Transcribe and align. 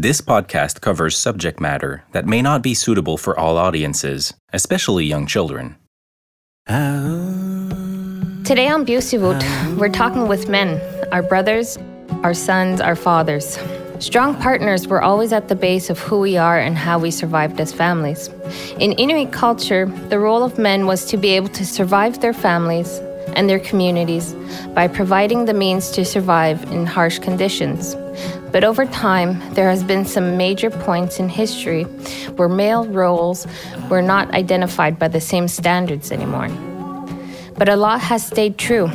This 0.00 0.22
podcast 0.22 0.80
covers 0.80 1.14
subject 1.14 1.60
matter 1.60 2.04
that 2.12 2.24
may 2.24 2.40
not 2.40 2.62
be 2.62 2.72
suitable 2.72 3.18
for 3.18 3.38
all 3.38 3.58
audiences, 3.58 4.32
especially 4.50 5.04
young 5.04 5.26
children. 5.26 5.76
Today 8.46 8.68
on 8.68 8.86
Busivut, 8.86 9.44
we're 9.76 9.90
talking 9.90 10.26
with 10.26 10.48
men, 10.48 10.80
our 11.12 11.22
brothers, 11.22 11.76
our 12.22 12.32
sons, 12.32 12.80
our 12.80 12.96
fathers. 12.96 13.58
Strong 13.98 14.36
partners 14.36 14.88
were 14.88 15.02
always 15.02 15.34
at 15.34 15.48
the 15.48 15.54
base 15.54 15.90
of 15.90 15.98
who 15.98 16.20
we 16.20 16.38
are 16.38 16.58
and 16.58 16.78
how 16.78 16.98
we 16.98 17.10
survived 17.10 17.60
as 17.60 17.70
families. 17.70 18.28
In 18.78 18.92
Inuit 18.92 19.32
culture, 19.34 19.84
the 20.08 20.18
role 20.18 20.42
of 20.42 20.56
men 20.56 20.86
was 20.86 21.04
to 21.10 21.18
be 21.18 21.28
able 21.28 21.50
to 21.50 21.66
survive 21.66 22.22
their 22.22 22.32
families 22.32 23.00
and 23.36 23.50
their 23.50 23.60
communities 23.60 24.32
by 24.74 24.88
providing 24.88 25.44
the 25.44 25.52
means 25.52 25.90
to 25.90 26.06
survive 26.06 26.62
in 26.72 26.86
harsh 26.86 27.18
conditions. 27.18 27.94
But 28.52 28.64
over 28.64 28.84
time, 28.84 29.38
there 29.54 29.70
has 29.70 29.84
been 29.84 30.04
some 30.04 30.36
major 30.36 30.70
points 30.70 31.20
in 31.20 31.28
history 31.28 31.84
where 32.36 32.48
male 32.48 32.86
roles 32.86 33.46
were 33.88 34.02
not 34.02 34.32
identified 34.34 34.98
by 34.98 35.08
the 35.08 35.20
same 35.20 35.46
standards 35.46 36.10
anymore. 36.10 36.48
But 37.56 37.68
a 37.68 37.76
lot 37.76 38.00
has 38.00 38.26
stayed 38.26 38.58
true. 38.58 38.90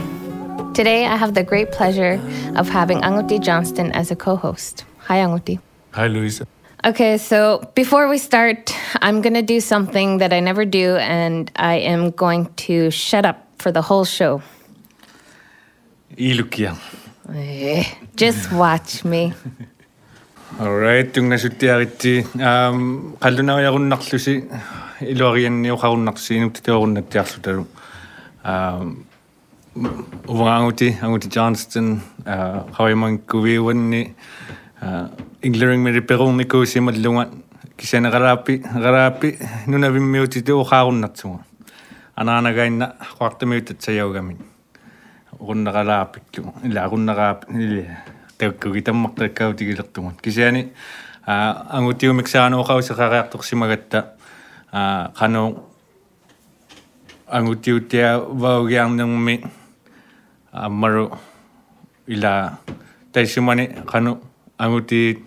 Today, 0.74 1.06
I 1.06 1.16
have 1.16 1.34
the 1.34 1.44
great 1.44 1.72
pleasure 1.72 2.20
of 2.56 2.68
having 2.68 3.04
Anguti 3.04 3.40
Johnston 3.40 3.92
as 3.94 4.12
a 4.12 4.16
co 4.16 4.36
host. 4.36 4.84
Hi, 5.08 5.18
Anguti. 5.18 5.60
Hi, 5.92 6.08
Louisa. 6.08 6.48
Okay, 6.84 7.18
so 7.18 7.72
before 7.74 8.08
we 8.10 8.18
start, 8.18 8.76
I'm 9.02 9.22
going 9.22 9.34
to 9.34 9.42
do 9.42 9.60
something 9.60 10.18
that 10.18 10.34
I 10.34 10.40
never 10.40 10.66
do, 10.66 10.98
and 10.98 11.50
I 11.56 11.76
am 11.76 12.12
going 12.12 12.54
to 12.68 12.92
shut 12.92 13.26
up 13.26 13.48
for 13.58 13.72
the 13.72 13.82
whole 13.82 14.06
show. 14.06 14.44
Ilukia. 16.18 16.76
Eh, 17.34 17.84
just 18.16 18.52
watch 18.52 19.04
me. 19.04 19.34
Alright, 20.60 21.12
tungasutiariti. 21.12 22.24
Um, 22.38 23.18
kallunawiaqunnarlusi 23.20 24.36
iluarianniuqarunnarsi 25.02 26.36
inuttitiorunattiarsutalu. 26.38 27.66
Um, 28.46 29.06
uvangaanguti 30.30 30.98
anguti 31.02 31.28
Johnston 31.36 32.02
qawimangkuviuanni 32.78 34.04
uh, 34.84 34.88
uh, 34.88 35.10
Englering 35.42 35.84
meri 35.84 36.02
perunikuusi 36.02 36.80
malluga 36.82 37.28
kisanaqaraapi 37.78 38.60
qaraapi 38.60 39.38
nunavimmiutiti 39.68 40.52
uqaarunnartuga. 40.52 41.40
Anaanagainna 42.16 42.94
quartamiutat 43.18 43.82
sayaugamin. 43.82 44.55
қуартамиутат 45.45 45.45
саяугамин 45.45 45.45
руннералааппиклу 45.45 46.53
ила 46.65 46.89
руннераап 46.89 47.45
ила 47.51 47.85
таккуги 48.39 48.83
таммартаккаутигилертугут 48.83 50.21
кисиани 50.23 50.73
а 51.27 51.67
ангутиумиксааноқаусеқариарторсимагатта 51.79 54.07
а 54.73 55.13
қано 55.17 55.63
ангутиутиа 57.27 58.19
ваугиарнерми 58.19 59.45
аммару 60.53 61.19
ила 62.07 62.59
тайсимани 63.13 63.69
қано 63.87 64.19
ангути 64.59 65.19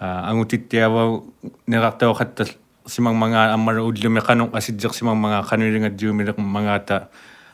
ангутиттиавау 0.00 1.24
нерартаоқаттал 1.66 2.48
симангмангаа 2.86 3.54
аммару 3.54 3.86
уллуми 3.86 4.20
қано 4.20 4.50
аситсерсимангмангаа 4.52 5.42
қануилингатсиумилеқ 5.42 6.38
мангаата 6.38 7.08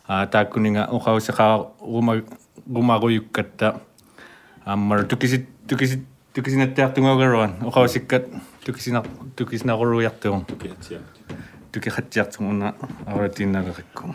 тааккунинга 0.06 0.88
оқаусеқаа 0.90 1.72
рума 1.80 2.22
румаруйуккатта 2.66 3.80
аммар 4.64 5.04
тукисит 5.06 5.48
тукисит 5.68 6.04
тукисинаттаартунгаагаруан 6.34 7.52
оқаусиккат 7.62 8.26
тукисинар 8.64 9.04
тукисинарулуяртуун 9.36 10.46
тукихатсиартугуна 11.72 12.74
аратиннагаракку 13.06 14.14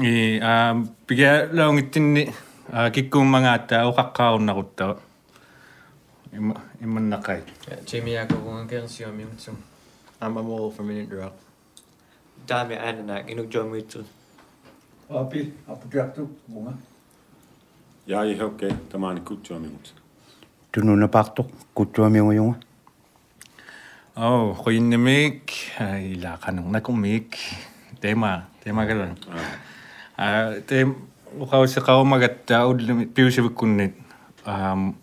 и 0.00 0.40
а 0.42 0.76
пига 1.06 1.48
лаунгиттинни 1.52 2.32
киккууммангаатта 2.94 3.84
оқаққааруннарутта 3.90 4.98
имма 6.32 6.60
имманнақай 6.80 7.42
Jamie 7.86 8.16
Akagungan 8.16 8.86
Siomimsum. 8.88 9.56
I'm 10.20 10.36
a 10.36 10.42
mole 10.42 10.70
from 10.70 10.88
Minute 10.88 11.12
Rock. 11.12 11.32
Dami 12.46 12.76
Ananak, 12.78 13.28
Inuk 13.30 13.48
Abi, 15.05 15.53
apudak 15.69 16.15
tu 16.15 16.25
bunga. 16.49 16.73
Ja, 18.07 18.23
i 18.25 18.33
hoke, 18.37 18.69
tämä 18.89 19.07
on 19.07 19.21
kutsuomingut. 19.21 19.93
Tunnuna 20.71 21.07
paktok, 21.07 21.47
kutsuomingu 21.75 22.31
junga. 22.31 22.57
Oh, 24.17 24.55
kuinnimik, 24.57 25.53
ila 25.79 26.37
kanung 26.37 26.71
nakumik. 26.71 27.37
Tema, 28.01 28.49
tema 28.63 28.85
kalon. 28.85 29.15
Tem, 30.67 30.95
ukau 31.39 31.67
se 31.67 31.81
kau 31.81 32.03
magatta 32.05 32.65
ullumi 32.65 33.05
piusivikunnit. 33.05 33.93
Ähm, 34.47 34.93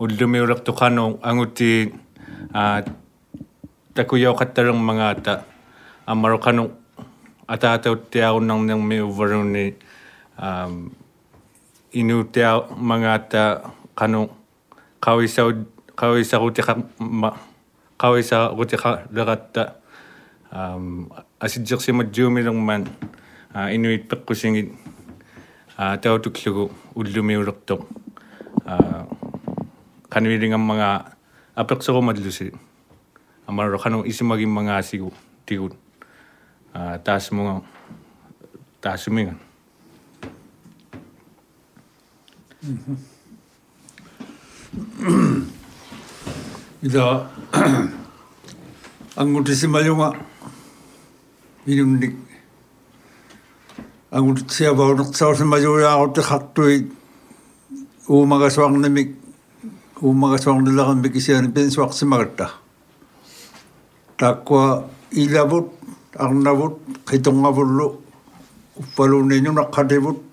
ullumi 0.00 0.40
uraktu 0.40 0.72
kanung 0.72 1.18
anguti 1.22 1.92
takuyaw 3.94 4.34
katarang 4.34 4.80
mga 4.80 5.22
ta. 5.22 5.44
Amaro 6.06 6.38
kanung 6.38 6.70
ataatau 7.50 7.98
te 8.06 8.22
nang 8.22 8.62
mi 8.86 9.02
uvaruni 9.02 9.74
um, 10.38 10.94
inu 11.90 12.22
te 12.30 12.46
mangata 12.78 13.74
kanu 13.98 14.30
kawisau 15.02 15.66
kawisau 15.98 16.50
te 16.54 16.62
kawisau 17.98 18.54
te 18.64 18.76
man 18.78 19.66
um, 20.54 21.10
asijirsimat 21.42 22.14
juumilerman 22.14 22.86
uh, 23.54 23.68
inuit 23.74 24.06
peqqusingit 24.06 24.70
uh, 25.74 25.98
tautuklugu 25.98 26.70
ullumiulertoq 26.94 27.82
uh, 28.62 29.02
kanuilingammaga 30.06 31.18
apeqsorumallusi 31.58 32.54
amarro 33.50 33.78
kanu 33.82 34.06
isimagimmangaasigu 34.06 35.10
tigut 35.46 35.74
der 36.74 37.12
er 37.12 37.18
så 37.18 37.34
mange, 37.34 37.60
der 38.82 38.90
er 38.90 38.96
så 38.96 39.10
mange. 39.10 39.34
이다 46.82 47.30
안구르치 49.16 49.66
말용아 49.68 50.12
이름닉 51.66 52.16
안구르치야 54.10 54.74
바우넉 54.74 55.14
사우스 55.14 55.42
마조야 55.42 55.90
아웃트 55.92 56.20
핫토이 56.20 56.90
우마가 58.08 58.48
수학님이 58.50 59.14
우마가 60.00 60.36
수학님이 60.36 61.10
기시하는 61.10 61.54
벤 61.54 61.70
수학스 61.70 62.04
마갔다. 62.04 62.60
딱과 64.16 64.88
일라봇 65.12 65.79
악나붓 66.16 67.04
기동아불로 67.06 68.02
우빨로내누나 68.76 69.70
카데붓 69.70 70.24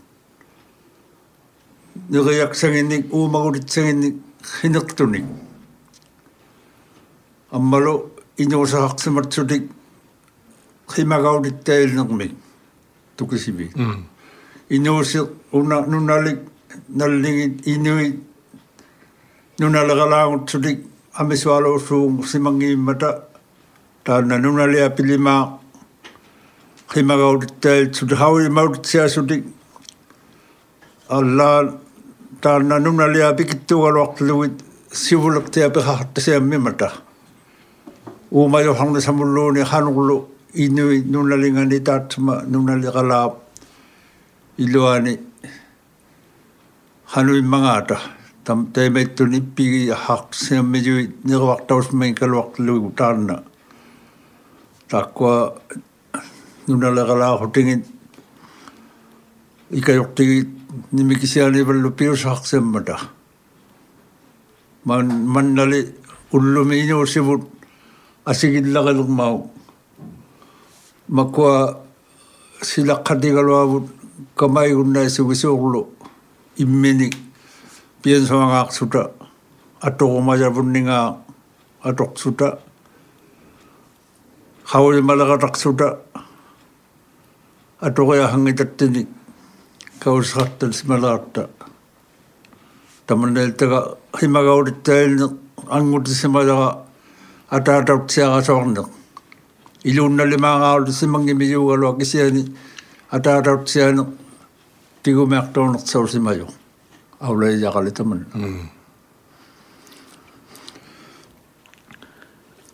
너가 2.07 2.37
약상이니 2.39 3.09
우마구리창이니 3.11 4.21
희넉도니 4.61 5.25
암말로 7.51 8.11
이녀사 8.37 8.83
학스마트릭 8.83 9.69
희마가우리 10.93 11.59
때일능미 11.63 12.35
독시비 13.17 13.71
이녀사 14.69 15.27
우나 15.51 15.81
누나릭 15.81 16.45
날링이 16.87 17.57
이녀이 17.65 18.19
누나라가라우트릭 19.59 20.89
아미스와로 21.13 21.79
수웅 21.79 22.21
시망이마다 22.21 23.23
다나 24.03 24.37
누나리아 24.37 24.93
빌리마 24.95 25.59
qimagaulittaa 26.93 27.79
sulahaujimaulitsiasulik 27.97 29.43
allaa 31.17 31.59
taanna 32.41 32.79
nunalia 32.79 33.33
pikittugaluarlugit 33.33 34.65
sivulertia 35.01 35.69
pehartasiammimata 35.69 36.89
uumajorharni 38.31 39.01
samulluuni 39.01 39.63
qanurlu 39.71 40.17
инуи 40.65 40.99
нуналингани 41.13 41.79
таатсма 41.79 42.35
нуналигалаа 42.51 43.27
илуани 44.57 45.19
хануиммагаата. 47.05 47.97
Там 48.43 48.67
тайматтуни 48.71 49.41
пиги 49.41 49.89
хаарсиаммилуи 49.89 51.11
неруартаусман 51.23 52.15
калуарлугу 52.15 52.91
таарна 52.95 53.43
таккуа 54.89 55.53
нуналигалаа 56.66 57.38
хутингит 57.38 57.86
икаюртиги 59.70 60.48
нимикисианиваллу 60.92 61.90
пиусаарсаммата 61.90 62.96
man 64.84 65.06
mannali 65.34 65.80
ullumi 66.32 66.82
inuusivut 66.82 67.42
asigillaqaluk 68.26 69.08
mau 69.08 69.50
makua 71.08 71.54
silaqqatigaluavut 72.62 73.86
kamaigunnaisuгисуuрлу 74.38 75.82
иммини 76.62 77.10
пиенсуангаақсута 78.02 79.02
атторумажавуннингаа 79.80 81.06
аторсута 81.82 82.58
хауlimалератарсута 84.64 85.86
аториахангитаттини 87.79 89.07
каусхартул 89.99 90.73
сималаарта 90.73 91.49
таманналтага 93.05 93.97
химагаулиттаалне 94.19 95.27
ангутиссималера 95.69 96.85
атаатартиарасоорнеқ 97.49 98.87
илуунналимаагаарулиссиманги 99.83 101.33
миюугалуа 101.33 101.97
кисиани 101.99 102.55
атаатартиане 103.11 104.05
тигумеартуунерсаусимаю 105.03 106.47
аулаяқали 107.19 107.91
таман 107.91 108.25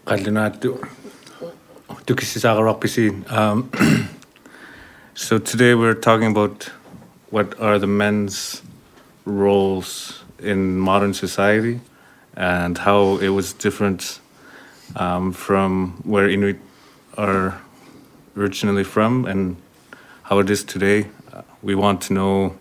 қаллинаатту 0.05 0.79
тукиссисаагаруарписиин 2.05 3.25
аа 3.29 3.57
so 5.15 5.37
today 5.37 5.75
we're 5.75 5.93
talking 5.93 6.31
about 6.31 6.63
what 7.29 7.59
are 7.59 7.77
the 7.77 7.85
men's 7.85 8.63
roles 9.25 10.23
in 10.39 10.77
modern 10.79 11.13
society 11.13 11.79
and 12.35 12.79
how 12.79 13.17
it 13.17 13.29
was 13.29 13.53
different 13.53 14.19
um, 14.95 15.31
from 15.31 16.01
where 16.03 16.27
Inuit 16.27 16.57
are 17.15 17.61
originally 18.35 18.83
from 18.83 19.25
and 19.25 19.55
how 20.23 20.39
it 20.39 20.49
is 20.49 20.63
today. 20.63 21.07
Uh, 21.31 21.43
we 21.61 21.75
want 21.75 22.01
to 22.01 22.13
know 22.13 22.57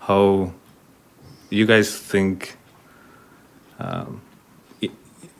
how 0.00 0.52
you 1.48 1.64
guys 1.64 1.98
think 1.98 2.58
um, 3.78 4.20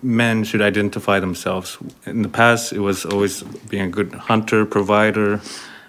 men 0.03 0.43
should 0.43 0.63
identify 0.63 1.21
themselves. 1.21 1.77
In 2.07 2.23
the 2.23 2.31
past, 2.31 2.73
it 2.73 2.81
was 2.81 3.05
always 3.05 3.43
being 3.43 3.83
a 3.83 3.91
good 3.91 4.15
hunter, 4.15 4.65
provider, 4.65 5.43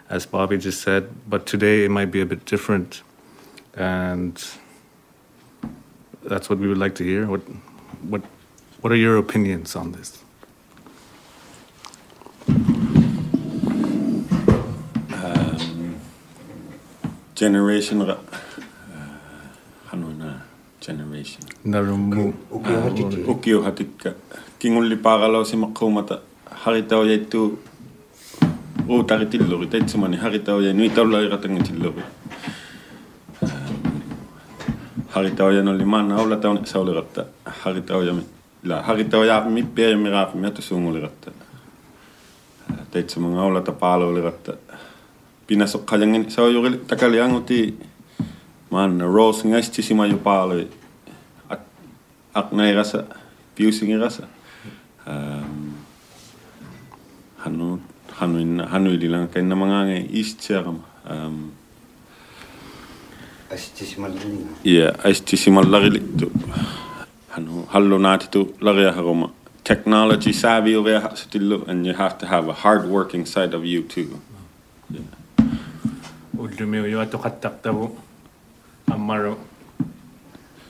as 0.10 0.26
Bobby 0.26 0.58
just 0.58 0.82
said, 0.82 1.10
but 1.30 1.46
today 1.46 1.84
it 1.86 1.92
might 1.92 2.12
be 2.12 2.22
a 2.22 2.26
bit 2.26 2.46
different. 2.46 3.02
And 3.76 4.42
that's 6.24 6.50
what 6.50 6.60
we 6.60 6.68
would 6.68 6.78
like 6.78 6.96
to 6.96 7.04
hear. 7.04 7.28
What, 7.28 7.42
what, 8.02 8.22
what 8.82 8.92
are 8.92 8.96
your 8.96 9.18
opinions 9.18 9.76
on 9.76 9.92
this? 9.92 10.24
Um, 15.14 16.00
generation 17.36 18.04
ra 18.04 18.14
uh, 18.14 18.18
hanuna 19.92 20.42
generation 20.80 21.42
Narumu. 21.66 22.34
ukio 23.28 23.62
hatikka 23.64 24.10
ah, 24.10 24.36
eh. 24.36 24.40
kingulli 24.60 24.96
paaqalo 24.96 25.44
simaqqumata 25.46 26.22
haritao 26.64 27.06
yaittu 27.06 27.58
o 28.88 29.04
taritillori 29.04 29.68
taitsimani 29.68 30.18
haritauja 30.18 30.74
nui 30.74 30.90
taulairatanga 30.90 31.64
tillori 31.64 32.04
haritaujan 35.08 35.68
oli 35.68 35.86
manna 35.86 36.16
aulataun 36.16 36.60
sauliratta 36.66 37.26
haritauja 37.46 38.16
la 38.64 38.82
haritauja 38.82 39.42
mippiä 39.42 39.98
miraafi 39.98 40.38
miatu 40.38 40.62
sunguliratta 40.62 41.32
taitsimanga 42.92 43.42
aulata 43.42 43.72
paaloliratta 43.72 44.54
pinasokqajangin 45.48 46.32
saujuril 46.32 46.78
takalianguti 46.88 47.78
Man 48.70 49.00
rose 49.02 49.48
ngastisimayu 49.48 50.18
paaloi. 50.18 50.68
Aqnairasa 52.34 53.04
piusingirasa 53.56 54.28
um, 55.08 55.74
hanut 57.38 57.82
hanoi 58.20 58.68
hanoi 58.74 58.98
di 58.98 59.08
lang 59.08 59.28
kain 59.28 59.52
is 59.52 60.34
istiaram 60.34 60.82
um 61.10 61.52
Yeah, 64.64 64.92
astisimal 65.08 65.64
lagili 65.64 66.04
tu. 66.20 66.28
Hanu 67.32 67.64
hallo 67.72 67.98
nati 67.98 68.28
tu 68.28 68.54
lagia 68.60 68.92
haroma. 68.92 69.32
Technology 69.64 70.34
savvy 70.34 70.76
over 70.76 71.00
here 71.00 71.16
still 71.16 71.64
and 71.64 71.86
you 71.86 71.94
have 71.94 72.18
to 72.18 72.28
have 72.28 72.50
a 72.50 72.54
hard 72.54 72.90
working 72.90 73.26
side 73.26 73.54
of 73.54 73.64
you 73.64 73.84
too. 73.84 74.20
Yeah. 74.92 75.08
Ulumeo 76.36 76.90
yo 76.92 77.00
atokattaktavu 77.00 77.96
ammaro 78.92 79.38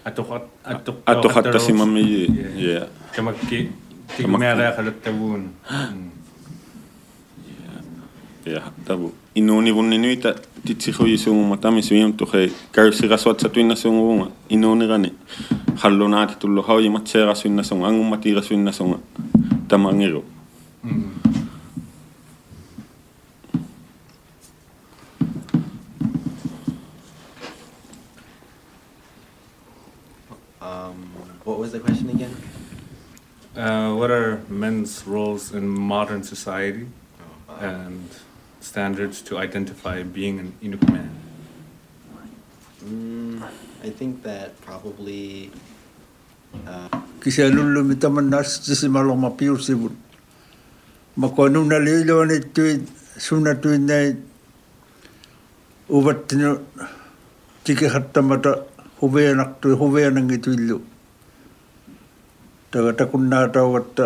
atokat 0.06 0.46
atok 0.64 1.02
atokattasima 1.06 1.86
me. 1.92 2.30
Yeah. 2.62 2.88
Kamakki 3.14 3.72
tigmeala 4.16 4.76
khalattavun. 4.78 5.50
Mm. 5.68 6.17
Tigumiaraaqaluttavuun 8.48 8.54
ja 8.54 8.62
tabu. 8.86 9.16
Inuni 9.36 9.76
vunninuita 9.76 10.36
titsixuyisuunguma 10.66 11.58
tamisuium 11.58 12.14
tuxe 12.14 12.52
karsiqasuatsatuinnasuunguunga 12.72 14.32
inunirani 14.50 15.14
hallunaati 15.76 16.36
tullu 16.40 16.62
hauyimatseerasuinnasunga 16.62 17.88
angummatiirasuinnasunga 17.88 19.00
tamangiru 19.68 20.26
Um, 30.62 31.12
what 31.46 31.60
was 31.60 31.72
the 31.72 31.80
question 31.80 32.10
again? 32.10 32.36
Uh, 33.56 33.96
what 33.96 34.12
are 34.12 34.42
men's 34.50 35.08
roles 35.08 35.54
in 35.54 35.68
modern 35.68 36.24
society? 36.24 36.88
And 37.60 38.10
standards 38.70 39.22
to 39.30 39.38
identify 39.46 39.96
being 40.04 40.40
an 40.44 40.50
Inuk 40.64 40.84
man? 40.92 41.10
Mm, 42.84 43.44
I 43.84 43.90
think 43.90 44.24
that 44.24 44.60
probably. 44.68 45.52
Uh, 46.68 46.88
kisialullumi 47.24 47.96
tamannaassisimalorma 48.04 49.30
piussivut 49.40 49.96
makuanunaliiluanittui 51.24 52.74
sunatuinnai 53.26 54.16
uvattinu 56.00 56.52
tikihattamata 57.64 58.52
huveanartui 59.02 59.76
huveanangituillu 59.82 60.78
taga 62.72 62.94
takunnaataugatta 63.02 64.06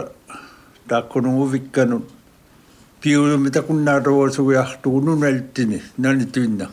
taakkunuguvikkanut 0.87 2.05
piulumi 3.01 3.49
takunnaruasugiartugununaltini 3.51 5.81
nanituinna 5.97 6.67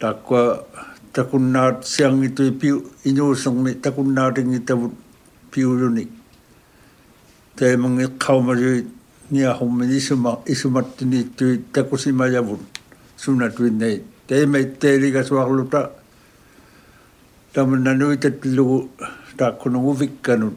takwa 0.00 0.66
takunnaat 1.12 1.82
siangitui 1.92 2.50
piu 2.60 2.76
inuusermi 3.04 3.74
takunnaatinngitavut 3.84 4.94
piuluni 5.50 6.04
taimangi 7.56 8.06
qaumaliui 8.24 8.80
niahummini 9.30 9.96
isuma 9.96 10.32
isumattiniittui 10.54 11.54
takusimajavut 11.72 12.62
sunatuinnai 13.16 13.96
taimaitteeligasuarluta 14.28 15.80
tamananui 17.52 18.16
tattilugu 18.24 18.78
taakkunugu 19.38 19.92
vikkanut 20.00 20.56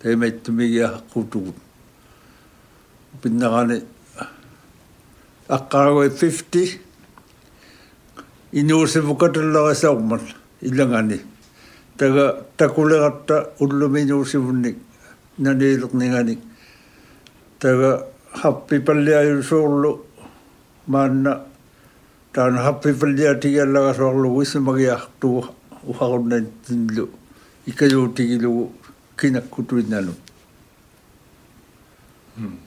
taimaittumigiaqutugut 0.00 1.65
пиннерани 3.22 3.82
аққарагуи 5.48 6.10
50 6.10 6.80
инуусивукатуллерисаормал 8.52 10.20
илангани 10.60 11.20
тага 11.96 12.44
такулератта 12.56 13.50
уллуминуусивунник 13.60 14.76
наниилерниганик 15.38 16.40
тага 17.58 18.06
хаппипаллиаюсуурлу 18.32 20.04
маанна 20.86 21.42
таана 22.32 22.62
хаппипаллиатигиаллагасуурлу 22.62 24.36
уиссамагиартуу 24.36 25.44
ухаруннан 25.84 26.46
тинлу 26.66 27.08
иккалуутигилугу 27.66 28.72
кинаккутуиннану 29.16 30.14
м 32.36 32.65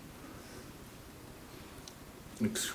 kinakkutuinnanut 2.39 2.41
Yksi. 2.41 2.71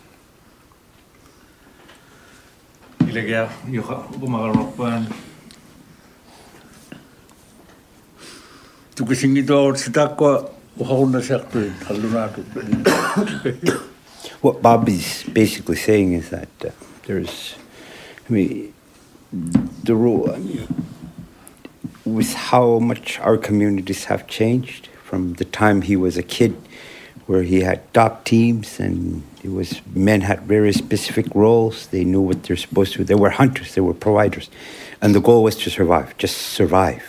Ilkeä, 3.08 3.48
joka 3.70 4.08
umakarroppaan. 4.22 5.08
Tukisingitoa 8.96 9.76
sitakwa 9.76 10.50
uhauna 10.78 11.20
sektuin 11.22 11.72
halunatu. 11.84 12.44
What 14.44 14.62
Bob 14.62 14.88
is 14.88 15.24
basically 15.34 15.76
saying 15.76 16.14
is 16.14 16.28
that 16.30 16.48
uh, 16.64 16.70
there's, 17.06 17.56
I 18.28 18.32
mean, 18.32 18.74
the 19.84 19.94
rule, 19.94 20.30
I 20.30 20.38
mean, 20.38 20.68
with 22.04 22.34
how 22.52 22.78
much 22.78 23.18
our 23.20 23.38
communities 23.38 24.04
have 24.04 24.26
changed 24.26 24.88
from 25.10 25.34
the 25.34 25.44
time 25.44 25.82
he 25.82 25.96
was 25.96 26.18
a 26.18 26.22
kid, 26.22 26.54
where 27.26 27.42
he 27.42 27.60
had 27.60 27.92
top 27.94 28.24
teams 28.24 28.78
and 28.78 29.22
it 29.42 29.50
was 29.50 29.80
men 29.94 30.22
had 30.22 30.42
very 30.42 30.72
specific 30.72 31.26
roles. 31.34 31.86
They 31.88 32.04
knew 32.04 32.20
what 32.20 32.42
they're 32.42 32.56
supposed 32.56 32.94
to. 32.94 33.04
They 33.04 33.14
were 33.14 33.30
hunters. 33.30 33.74
They 33.74 33.80
were 33.80 33.94
providers, 33.94 34.50
and 35.00 35.14
the 35.14 35.20
goal 35.20 35.42
was 35.42 35.56
to 35.56 35.70
survive. 35.70 36.16
Just 36.18 36.36
survive. 36.36 37.04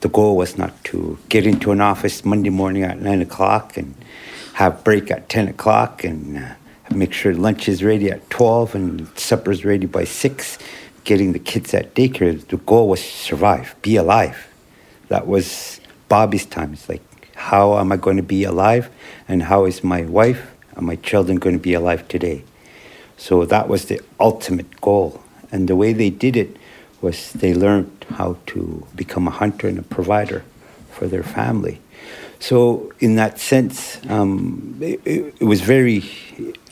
The 0.00 0.08
goal 0.08 0.36
was 0.36 0.58
not 0.58 0.84
to 0.84 1.18
get 1.28 1.46
into 1.46 1.70
an 1.70 1.80
office 1.80 2.24
Monday 2.24 2.50
morning 2.50 2.82
at 2.82 3.00
nine 3.00 3.22
o'clock 3.22 3.76
and 3.76 3.94
have 4.54 4.84
break 4.84 5.10
at 5.10 5.28
ten 5.28 5.48
o'clock 5.48 6.04
and 6.04 6.38
uh, 6.38 6.54
make 6.94 7.12
sure 7.12 7.34
lunch 7.34 7.68
is 7.68 7.82
ready 7.82 8.10
at 8.10 8.28
twelve 8.30 8.74
and 8.74 9.08
supper's 9.18 9.64
ready 9.64 9.86
by 9.86 10.04
six. 10.04 10.58
Getting 11.04 11.34
the 11.34 11.38
kids 11.38 11.74
at 11.74 11.94
daycare. 11.94 12.46
The 12.48 12.56
goal 12.56 12.88
was 12.88 13.04
survive, 13.04 13.74
be 13.82 13.96
alive. 13.96 14.48
That 15.08 15.26
was 15.26 15.80
Bobby's 16.08 16.46
time. 16.46 16.72
It's 16.72 16.88
like, 16.88 17.02
how 17.34 17.78
am 17.78 17.92
I 17.92 17.96
going 17.96 18.16
to 18.16 18.22
be 18.22 18.44
alive? 18.44 18.90
And 19.28 19.42
how 19.42 19.64
is 19.64 19.84
my 19.84 20.02
wife 20.02 20.52
and 20.76 20.86
my 20.86 20.96
children 20.96 21.38
going 21.38 21.56
to 21.56 21.62
be 21.62 21.74
alive 21.74 22.06
today? 22.08 22.44
So 23.16 23.44
that 23.46 23.68
was 23.68 23.86
the 23.86 24.00
ultimate 24.18 24.80
goal. 24.80 25.22
And 25.52 25.68
the 25.68 25.76
way 25.76 25.92
they 25.92 26.10
did 26.10 26.36
it 26.36 26.56
was 27.00 27.32
they 27.32 27.54
learned 27.54 28.04
how 28.10 28.36
to 28.46 28.86
become 28.94 29.28
a 29.28 29.30
hunter 29.30 29.68
and 29.68 29.78
a 29.78 29.82
provider 29.82 30.44
for 30.90 31.06
their 31.06 31.22
family. 31.22 31.80
So 32.40 32.92
in 33.00 33.16
that 33.16 33.38
sense, 33.38 33.98
um, 34.08 34.76
it, 34.80 35.00
it, 35.04 35.34
it 35.40 35.44
was 35.44 35.60
very, 35.60 36.04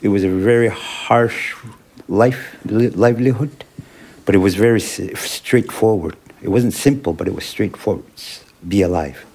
it 0.01 0.09
was 0.09 0.23
a 0.23 0.29
very 0.29 0.67
harsh 0.67 1.55
life 2.07 2.57
livelihood, 2.65 3.63
but 4.25 4.35
it 4.35 4.39
was 4.39 4.55
very 4.55 4.81
straightforward. 4.81 6.15
It 6.41 6.49
wasn't 6.49 6.73
simple, 6.73 7.13
but 7.13 7.27
it 7.27 7.33
was 7.33 7.45
straightforward. 7.45 8.05
Be 8.67 8.81
alive. 8.81 9.25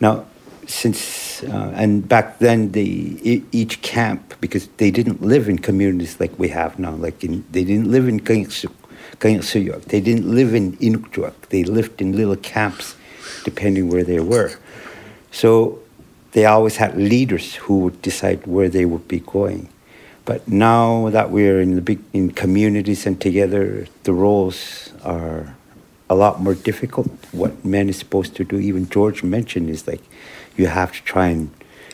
Now, 0.00 0.26
since 0.66 1.42
uh, 1.42 1.72
and 1.74 2.08
back 2.08 2.38
then, 2.38 2.72
the 2.72 3.42
each 3.52 3.82
camp 3.82 4.34
because 4.40 4.68
they 4.76 4.90
didn't 4.90 5.22
live 5.22 5.48
in 5.48 5.58
communities 5.58 6.20
like 6.20 6.38
we 6.38 6.48
have 6.48 6.78
now. 6.78 6.92
Like 6.92 7.24
in, 7.24 7.44
they 7.50 7.64
didn't 7.64 7.90
live 7.90 8.08
in 8.08 8.20
Kayaksu- 8.20 8.70
They 9.20 10.00
didn't 10.00 10.26
live 10.26 10.54
in 10.54 10.76
Inukjuak. 10.76 11.34
They 11.50 11.64
lived 11.64 12.00
in 12.00 12.16
little 12.16 12.36
camps, 12.36 12.96
depending 13.44 13.88
where 13.88 14.04
they 14.04 14.20
were. 14.20 14.52
So 15.30 15.80
they 16.32 16.44
always 16.46 16.76
had 16.76 16.96
leaders 16.96 17.54
who 17.54 17.78
would 17.80 18.02
decide 18.02 18.46
where 18.46 18.68
they 18.68 18.84
would 18.84 19.08
be 19.08 19.20
going. 19.20 19.68
But 20.24 20.46
now 20.46 21.10
that 21.10 21.30
we're 21.30 21.60
in 21.60 21.74
the 21.74 21.80
big 21.80 22.00
in 22.12 22.30
communities 22.30 23.06
and 23.06 23.20
together, 23.20 23.86
the 24.04 24.12
roles 24.12 24.92
are 25.02 25.56
a 26.08 26.14
lot 26.14 26.40
more 26.40 26.54
difficult. 26.54 27.10
What 27.32 27.64
men 27.64 27.88
is 27.88 27.98
supposed 27.98 28.36
to 28.36 28.44
do, 28.44 28.58
even 28.58 28.88
George 28.88 29.22
mentioned, 29.24 29.68
is 29.70 29.86
like 29.86 30.02
you 30.56 30.66
have 30.66 30.92
to 30.92 31.02
try 31.02 31.28
and 31.28 31.50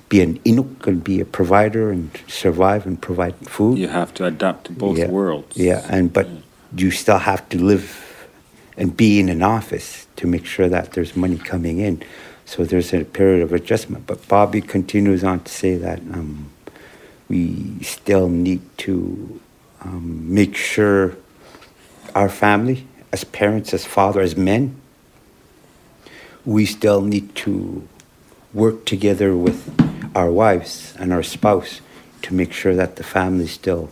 be 0.08 0.20
an 0.20 0.38
Inuk 0.40 0.86
and 0.86 1.04
be 1.04 1.20
a 1.20 1.24
provider 1.24 1.90
and 1.90 2.10
survive 2.28 2.86
and 2.86 3.00
provide 3.00 3.34
food. 3.48 3.78
You 3.78 3.88
have 3.88 4.14
to 4.14 4.24
adapt 4.24 4.66
to 4.66 4.72
both 4.72 4.98
yeah. 4.98 5.08
worlds. 5.08 5.56
Yeah, 5.56 5.86
and 5.90 6.12
but 6.12 6.28
you 6.74 6.90
still 6.90 7.18
have 7.18 7.48
to 7.50 7.58
live 7.58 8.28
and 8.76 8.96
be 8.96 9.20
in 9.20 9.28
an 9.28 9.42
office 9.42 10.06
to 10.16 10.26
make 10.26 10.46
sure 10.46 10.68
that 10.68 10.92
there's 10.92 11.16
money 11.16 11.36
coming 11.36 11.78
in. 11.78 12.02
So 12.44 12.64
there's 12.64 12.94
a 12.94 13.04
period 13.04 13.42
of 13.42 13.52
adjustment. 13.52 14.06
But 14.06 14.26
Bobby 14.28 14.62
continues 14.62 15.22
on 15.22 15.40
to 15.40 15.52
say 15.52 15.76
that 15.76 15.98
um, 15.98 16.50
we 17.28 17.82
still 17.82 18.28
need 18.28 18.62
to 18.78 19.40
um, 19.82 20.32
make 20.32 20.56
sure 20.56 21.16
our 22.14 22.28
family, 22.28 22.86
as 23.12 23.24
parents, 23.24 23.74
as 23.74 23.84
father, 23.84 24.20
as 24.20 24.36
men, 24.36 24.80
we 26.44 26.64
still 26.64 27.02
need 27.02 27.34
to 27.34 27.86
work 28.58 28.84
together 28.84 29.36
with 29.36 29.60
our 30.14 30.30
wives 30.30 30.94
and 30.98 31.12
our 31.12 31.22
spouse 31.22 31.80
to 32.22 32.34
make 32.34 32.52
sure 32.52 32.74
that 32.74 32.96
the 32.96 33.04
family 33.04 33.44
is 33.44 33.52
still 33.52 33.88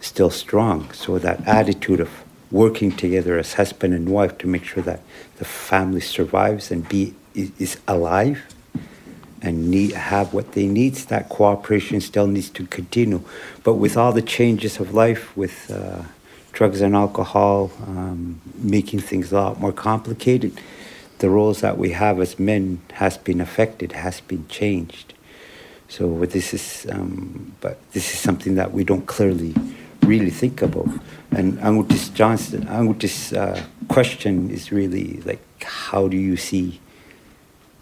still 0.00 0.30
strong. 0.30 0.90
So 0.92 1.18
that 1.18 1.46
attitude 1.46 2.00
of 2.00 2.10
working 2.50 2.92
together 2.92 3.38
as 3.38 3.54
husband 3.54 3.94
and 3.94 4.08
wife 4.08 4.36
to 4.38 4.46
make 4.46 4.64
sure 4.64 4.82
that 4.82 5.00
the 5.38 5.44
family 5.44 6.00
survives 6.00 6.70
and 6.70 6.88
be 6.88 7.14
is, 7.34 7.50
is 7.58 7.76
alive 7.88 8.40
and 9.40 9.70
need 9.70 9.92
have 9.92 10.32
what 10.32 10.52
they 10.52 10.66
need. 10.66 10.94
That 10.94 11.28
cooperation 11.28 12.00
still 12.00 12.26
needs 12.26 12.50
to 12.50 12.66
continue. 12.66 13.20
But 13.64 13.74
with 13.74 13.96
all 13.96 14.12
the 14.12 14.22
changes 14.22 14.78
of 14.78 14.94
life, 14.94 15.36
with 15.36 15.70
uh, 15.70 16.02
drugs 16.52 16.80
and 16.80 16.94
alcohol 16.94 17.72
um, 17.86 18.40
making 18.56 19.00
things 19.00 19.32
a 19.32 19.36
lot 19.36 19.60
more 19.60 19.72
complicated, 19.72 20.60
the 21.22 21.30
roles 21.30 21.62
that 21.62 21.78
we 21.78 21.92
have 21.92 22.20
as 22.20 22.38
men 22.38 22.82
has 22.94 23.16
been 23.16 23.40
affected, 23.40 23.92
has 23.92 24.20
been 24.20 24.46
changed. 24.48 25.14
So 25.88 26.26
this 26.26 26.52
is, 26.52 26.86
um, 26.90 27.54
but 27.60 27.78
this 27.92 28.12
is 28.12 28.18
something 28.18 28.56
that 28.56 28.72
we 28.72 28.84
don't 28.84 29.06
clearly 29.06 29.54
really 30.02 30.30
think 30.30 30.60
about. 30.62 30.88
And 31.30 31.58
Angutis 31.58 32.12
Johnston, 32.12 32.64
Angutis' 32.66 33.36
uh, 33.36 33.62
question 33.88 34.50
is 34.50 34.72
really 34.72 35.20
like, 35.24 35.40
how 35.62 36.08
do 36.08 36.16
you 36.16 36.36
see 36.36 36.80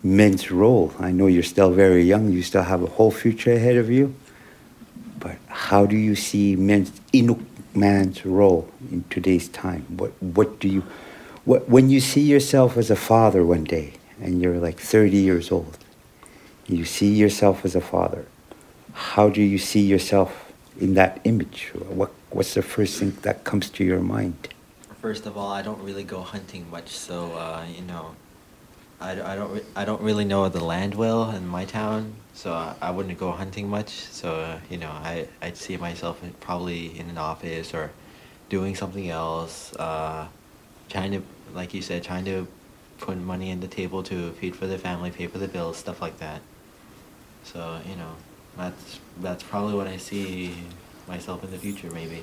men's 0.02 0.50
role? 0.50 0.92
I 0.98 1.10
know 1.12 1.26
you're 1.26 1.42
still 1.42 1.70
very 1.70 2.04
young, 2.04 2.30
you 2.30 2.42
still 2.42 2.62
have 2.62 2.82
a 2.82 2.86
whole 2.86 3.10
future 3.10 3.52
ahead 3.52 3.76
of 3.76 3.90
you, 3.90 4.14
but 5.18 5.36
how 5.46 5.86
do 5.86 5.96
you 5.96 6.14
see 6.14 6.56
men's 6.56 6.90
Inuk 7.12 7.42
man's 7.74 8.26
role 8.26 8.68
in 8.90 9.04
today's 9.08 9.48
time? 9.48 9.86
What 9.96 10.12
what 10.22 10.58
do 10.60 10.68
you, 10.68 10.82
when 11.44 11.90
you 11.90 12.00
see 12.00 12.20
yourself 12.20 12.76
as 12.76 12.90
a 12.90 12.96
father 12.96 13.44
one 13.44 13.64
day 13.64 13.94
and 14.20 14.42
you're 14.42 14.58
like 14.58 14.78
30 14.78 15.16
years 15.16 15.50
old, 15.50 15.78
you 16.66 16.84
see 16.84 17.12
yourself 17.12 17.64
as 17.64 17.74
a 17.74 17.80
father. 17.80 18.26
How 18.92 19.30
do 19.30 19.42
you 19.42 19.58
see 19.58 19.80
yourself 19.80 20.52
in 20.78 20.94
that 20.94 21.20
image? 21.24 21.72
What 21.74 22.10
what's 22.30 22.54
the 22.54 22.62
first 22.62 22.98
thing 22.98 23.16
that 23.22 23.44
comes 23.44 23.70
to 23.70 23.84
your 23.84 24.00
mind? 24.00 24.48
First 25.00 25.26
of 25.26 25.36
all, 25.36 25.50
I 25.50 25.62
don't 25.62 25.82
really 25.82 26.04
go 26.04 26.20
hunting 26.20 26.70
much, 26.70 26.90
so 26.90 27.32
uh, 27.32 27.64
you 27.74 27.82
know, 27.82 28.14
I, 29.00 29.12
I 29.32 29.34
don't 29.34 29.64
I 29.74 29.84
don't 29.84 30.02
really 30.02 30.24
know 30.24 30.48
the 30.48 30.62
land 30.62 30.94
well 30.94 31.30
in 31.30 31.48
my 31.48 31.64
town, 31.64 32.14
so 32.34 32.52
I, 32.52 32.74
I 32.82 32.90
wouldn't 32.90 33.18
go 33.18 33.32
hunting 33.32 33.68
much. 33.68 33.88
So 33.88 34.34
uh, 34.34 34.60
you 34.68 34.76
know, 34.76 34.90
I 34.90 35.26
I'd 35.40 35.56
see 35.56 35.76
myself 35.76 36.20
probably 36.40 36.98
in 36.98 37.08
an 37.08 37.18
office 37.18 37.72
or 37.72 37.90
doing 38.48 38.74
something 38.74 39.08
else, 39.08 39.74
uh, 39.76 40.26
trying 40.90 41.12
to 41.12 41.22
like 41.54 41.74
you 41.74 41.82
said, 41.82 42.02
trying 42.02 42.24
to 42.26 42.46
put 42.98 43.16
money 43.16 43.50
on 43.52 43.60
the 43.60 43.68
table 43.68 44.02
to 44.04 44.32
feed 44.32 44.54
for 44.54 44.66
the 44.66 44.78
family, 44.78 45.10
pay 45.10 45.26
for 45.26 45.38
the 45.38 45.48
bills, 45.48 45.76
stuff 45.76 46.02
like 46.02 46.18
that. 46.18 46.42
So 47.44 47.80
you 47.88 47.96
know, 47.96 48.12
that's 48.56 49.00
that's 49.20 49.42
probably 49.42 49.74
what 49.74 49.86
I 49.86 49.96
see 49.96 50.54
myself 51.08 51.42
in 51.44 51.50
the 51.50 51.58
future, 51.58 51.90
maybe. 51.90 52.22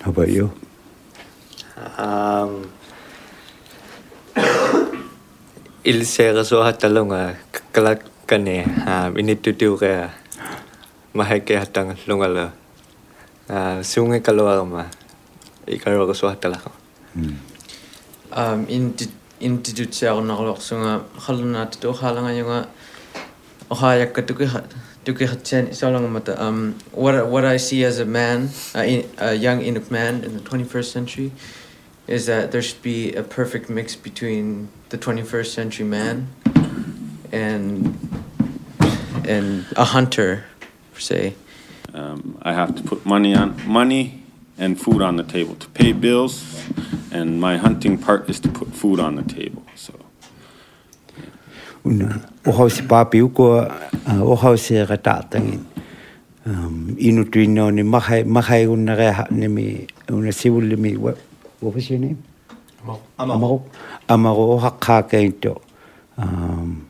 How 0.00 0.10
about 0.10 0.28
you? 0.28 0.52
Um, 1.98 2.72
il 5.84 6.06
sera 6.06 6.44
so 6.44 6.62
hatalonga 6.62 7.36
kalak 7.72 8.06
kane 8.26 8.64
ha 8.86 9.10
initutu 9.14 9.76
ka 9.78 10.10
mahake 11.14 11.58
hatang 11.58 11.94
lungala 12.08 12.54
ah 13.50 13.78
sungai 13.82 14.22
kalwa 14.24 14.64
ma 14.64 14.82
ikaro 15.68 16.06
ka 16.08 16.14
so 16.14 16.26
hatalako 16.30 16.83
um 18.32 18.66
institute 19.40 19.92
siya 19.92 20.14
ako 20.14 20.20
nakaloksunga 20.24 20.92
haluna 21.26 21.66
to 21.70 21.92
halanga 21.92 22.32
yung 22.34 22.66
ohaya 23.70 24.06
ka 24.12 24.22
tuki 24.22 24.48
tuki 25.04 25.26
hatchen 25.26 25.72
so 25.74 25.90
lang 25.90 26.06
mata 26.10 26.34
um 26.40 26.74
what 26.92 27.14
what 27.28 27.44
I 27.44 27.56
see 27.58 27.84
as 27.84 27.98
a 27.98 28.06
man 28.06 28.50
a, 28.74 28.82
in, 28.84 29.00
a 29.18 29.34
young 29.34 29.60
Inuk 29.60 29.90
man 29.90 30.24
in 30.24 30.34
the 30.34 30.42
21st 30.42 30.88
century 30.90 31.30
is 32.06 32.26
that 32.26 32.52
there 32.52 32.62
should 32.62 32.82
be 32.82 33.12
a 33.14 33.22
perfect 33.22 33.70
mix 33.70 33.96
between 33.96 34.68
the 34.90 34.98
21st 34.98 35.50
century 35.52 35.86
man 35.86 36.28
and 37.32 37.94
and 39.24 39.66
a 39.76 39.84
hunter 39.96 40.44
per 40.92 41.00
se 41.00 41.34
Um, 41.94 42.38
I 42.42 42.52
have 42.52 42.74
to 42.74 42.82
put 42.82 43.06
money 43.06 43.36
on 43.36 43.54
money 43.64 44.24
and 44.58 44.80
food 44.80 45.00
on 45.00 45.14
the 45.14 45.22
table 45.22 45.54
to 45.54 45.68
pay 45.68 45.92
bills, 45.92 46.42
and 47.14 47.40
my 47.40 47.56
hunting 47.56 47.96
part 47.96 48.28
is 48.28 48.40
to 48.40 48.48
put 48.50 48.74
food 48.74 48.98
on 48.98 49.14
the 49.14 49.22
table. 49.22 49.62
So 49.78 49.94
Una 51.86 52.20
oho 52.44 52.68
si 52.70 52.82
papi 52.82 53.22
uko 53.22 53.70
oho 54.06 54.58
si 54.58 54.74
ratatangin. 54.74 55.64
Um, 56.46 56.96
inu 56.98 57.24
tuino 57.24 57.72
ni 57.72 57.82
mahai 57.82 58.24
mahai 58.24 58.66
una 58.68 58.96
reha 58.96 59.30
ni 59.30 59.48
mi 59.48 59.86
una 60.10 60.28
siwuli 60.28 60.76
mi 60.76 60.96
what 60.96 61.16
what 61.60 61.74
was 61.74 61.88
your 61.88 62.00
name? 62.00 62.22
Amaro. 63.18 63.62
Amaro 64.08 64.60
hakaka 64.60 65.22
into. 65.24 65.60
um, 66.18 66.86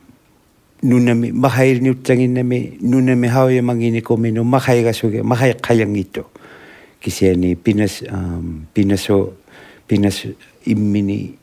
nuna 0.82 1.14
mi 1.14 1.32
mahai 1.32 1.80
ni 1.80 1.90
utangi 1.90 2.28
na 2.28 2.42
me 2.42 2.76
nuna 2.80 3.16
me 3.16 3.28
hau 3.28 3.48
e 3.48 4.00
ko 4.00 4.16
me 4.16 4.30
no 4.30 4.44
mahai 4.44 4.82
ga 4.84 4.92
so 4.92 5.08
mahai 5.08 5.54
kayang 5.60 5.96
ito 5.96 6.30
kisi 7.00 7.34
ni 7.36 7.54
pinas 7.54 8.02
um, 8.10 8.66
pinaso 8.74 9.43
пинас 9.86 10.22
иммини 10.64 11.38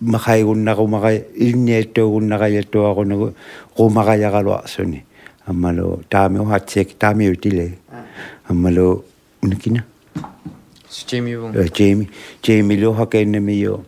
махайгуннарумара 0.00 1.16
илниаттуугуннаралаттуарунагу 1.34 3.34
румараяралуарсуни 3.78 5.04
аммалу 5.46 6.02
таами 6.08 6.38
уатсиак 6.38 6.88
таами 6.98 7.30
утиле 7.30 7.78
аммалу 8.48 9.04
ункина 9.42 9.84
Джейми 11.06 11.30
юу? 11.30 11.52
Э, 11.52 11.66
Джейми, 11.68 12.10
Джейми 12.42 12.82
ло 12.82 12.94
хакэнэми 12.94 13.52
юу? 13.52 13.84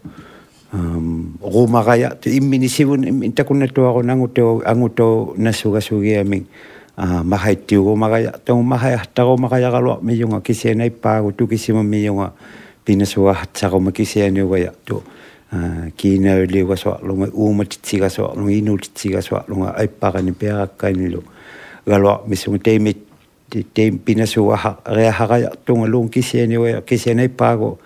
Ам 0.73 1.39
румарая 1.41 2.19
имминисивун 2.25 3.33
такуннаттуарунангутуу 3.33 4.63
ангутуу 4.67 5.35
нассугасугиамин 5.37 6.47
Ah, 6.99 7.23
mahaitiu 7.23 7.95
magaya 7.95 8.35
tongu 8.43 8.67
mahai 8.67 8.99
hattago 8.99 9.39
magaya 9.39 9.71
galua 9.71 10.03
miyunga 10.03 10.43
kisianai 10.43 10.91
paagu 10.91 11.31
tukisima 11.31 11.87
miyunga 11.87 12.35
pinasuga 12.83 13.39
hattago 13.39 13.79
makisianiugaya 13.79 14.75
tu 14.83 14.99
kiinauliuga 15.95 16.75
ah, 16.75 16.83
suaqluga 16.83 17.31
uumatitsiga 17.31 18.11
suaqluga 18.11 18.51
inuutitsiga 18.51 19.23
suaqluga 19.23 19.79
aippaqani 19.79 20.35
peaqakkanilu 20.35 21.23
galua 21.87 22.27
misuga 22.27 22.59
teimit 22.67 22.99
teim 23.47 24.03
pinasuga 24.03 24.83
reahagaya 24.83 25.55
tunga 25.63 25.87
luun 25.87 26.11
kisianiugaya 26.11 26.83
kisianai 26.83 27.31
paagu 27.31 27.79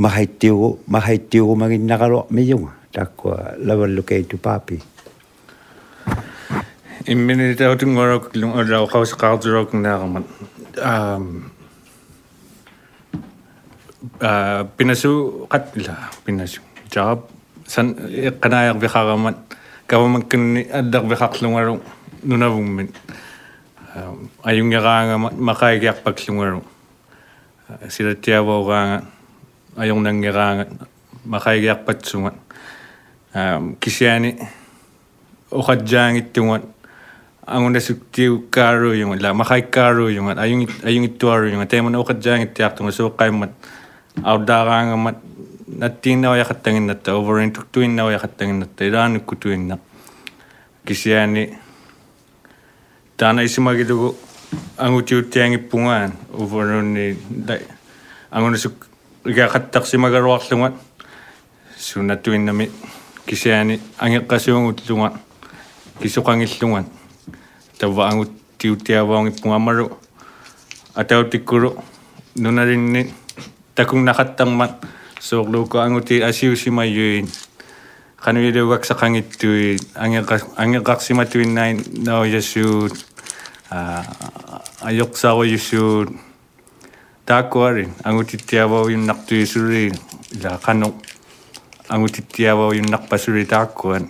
mahaitiu 0.00 0.80
mahaitiu 0.88 1.52
maginnaqalua 1.52 2.32
miyunga 2.32 2.72
takkua 2.96 3.60
lavallukeitu 3.60 4.40
paapi 4.40 4.93
имминитаутунгорок 7.06 8.34
лун 8.34 8.52
аллаоқарсиқартулоокнаарамат 8.58 10.24
аа 10.82 11.20
аа 14.20 14.64
пинасу 14.76 15.46
қатла 15.50 15.96
пинасу 16.24 16.60
таап 16.90 17.28
сан 17.66 17.96
эққанаярвихарамат 17.98 19.36
кавамаккунни 19.86 20.66
аллервихарлунгалу 20.72 21.82
нунавуммит 22.22 22.96
аюнгераангамат 24.42 25.34
мақаигиарпаклунгалу 25.34 26.64
силаттиавоогаанга 27.88 29.04
аюрнангераанга 29.76 30.88
мақаигиарпатсугат 31.24 32.34
аа 33.34 33.60
кисиани 33.80 34.38
оқаджаангиттугат 35.50 36.73
anguna 37.46 37.80
suktiu 37.80 38.48
karu 38.48 38.96
yung 38.96 39.20
la 39.20 39.36
makai 39.36 39.68
karu 39.68 40.08
yung 40.08 40.32
at 40.32 40.40
ayung 40.40 40.64
ayung 40.80 41.04
ituaru 41.04 41.52
yung 41.52 41.60
tema 41.68 41.92
na 41.92 42.00
ukat 42.00 42.16
jang 42.16 42.40
itiak 42.40 42.72
tungo 42.72 42.88
so 42.88 43.12
kay 43.12 43.28
mat 43.28 43.52
awdarang 44.24 44.96
mat 44.96 45.20
natin 45.68 46.24
na 46.24 46.32
wayakat 46.32 46.64
tangin 46.64 46.88
nata 46.88 47.12
overin 47.12 47.52
tuktuin 47.52 47.92
na 47.92 48.08
wayakat 48.08 48.36
tangin 48.36 48.64
nata 48.64 48.84
iran 48.84 49.20
kutuin 49.20 49.68
na. 49.68 49.76
Kisiani 50.84 51.52
tana 53.16 53.44
isimagidugo 53.44 54.16
angu 54.80 55.04
tiu 55.04 55.28
tiangi 55.28 55.58
pungan 55.60 56.12
overin 56.32 56.96
ni 56.96 57.16
anguna 58.32 58.56
suk 58.56 58.88
igakat 59.28 59.72
taksi 59.72 60.00
magaruaklungan 60.00 60.76
sunatuin 61.76 62.44
nami 62.44 62.72
kisiani 63.28 63.80
angiqasuungutlungan 64.00 65.16
kisukangillungan 66.00 67.03
tavaangut 67.78 68.32
tiutiavaangippungamarut 68.58 69.92
atautikkurut 70.94 71.78
nunarinni 72.38 73.14
takungnaqattammat 73.74 74.86
soorluukaanguti 75.20 76.24
asiusimayuin 76.24 77.28
qanuiluugaksaqangittuit 78.24 79.80
angeqa 80.56 80.94
pasuri 81.00 81.78
naujassuut 82.06 82.94
ajoqsaaruyussuut 84.82 86.08
taakkuarin 87.26 87.94
angutittiavaujunartuisuri 88.04 89.92
ila 90.36 90.58
qanuq 90.66 90.94
nak 92.90 93.08
taakkuan 93.44 94.08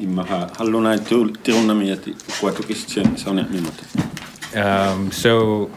Imaha 0.00 0.38
mhm. 0.38 0.50
uh, 0.50 0.56
halluna 0.58 0.98
tu 0.98 1.30
tiruna 1.44 1.74
miati 1.74 2.16
kuatu 2.40 2.64
kischen 2.64 3.16
sauna 3.20 3.44
um, 4.56 5.12
so 5.12 5.70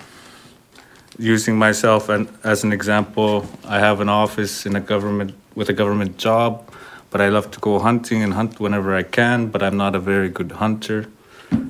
using 1.19 1.57
myself 1.59 2.09
as 2.43 2.63
an 2.63 2.71
example 2.71 3.45
I 3.67 3.79
have 3.79 4.01
an 4.01 4.09
office 4.09 4.65
in 4.65 4.75
a 4.75 4.81
government 4.81 5.35
with 5.55 5.69
a 5.69 5.73
government 5.73 6.17
job 6.17 6.63
but 7.09 7.21
I 7.21 7.29
love 7.29 7.51
to 7.51 7.59
go 7.59 7.79
hunting 7.79 8.21
and 8.23 8.33
hunt 8.33 8.59
whenever 8.59 8.95
I 8.95 9.03
can 9.03 9.47
but 9.47 9.61
I'm 9.63 9.77
not 9.77 9.95
a 9.95 9.99
very 9.99 10.29
good 10.29 10.53
hunter 10.53 11.07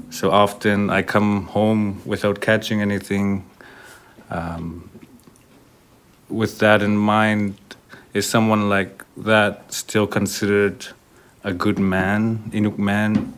so 0.09 0.31
often 0.31 0.89
I 0.89 1.01
come 1.01 1.47
home 1.47 2.01
without 2.05 2.41
catching 2.41 2.81
anything. 2.81 3.45
Um, 4.29 4.89
with 6.29 6.59
that 6.59 6.81
in 6.81 6.97
mind, 6.97 7.57
is 8.13 8.27
someone 8.27 8.69
like 8.69 9.03
that 9.17 9.73
still 9.73 10.07
considered 10.07 10.87
a 11.43 11.53
good 11.53 11.79
man, 11.79 12.49
Inuk 12.51 12.77
man, 12.77 13.33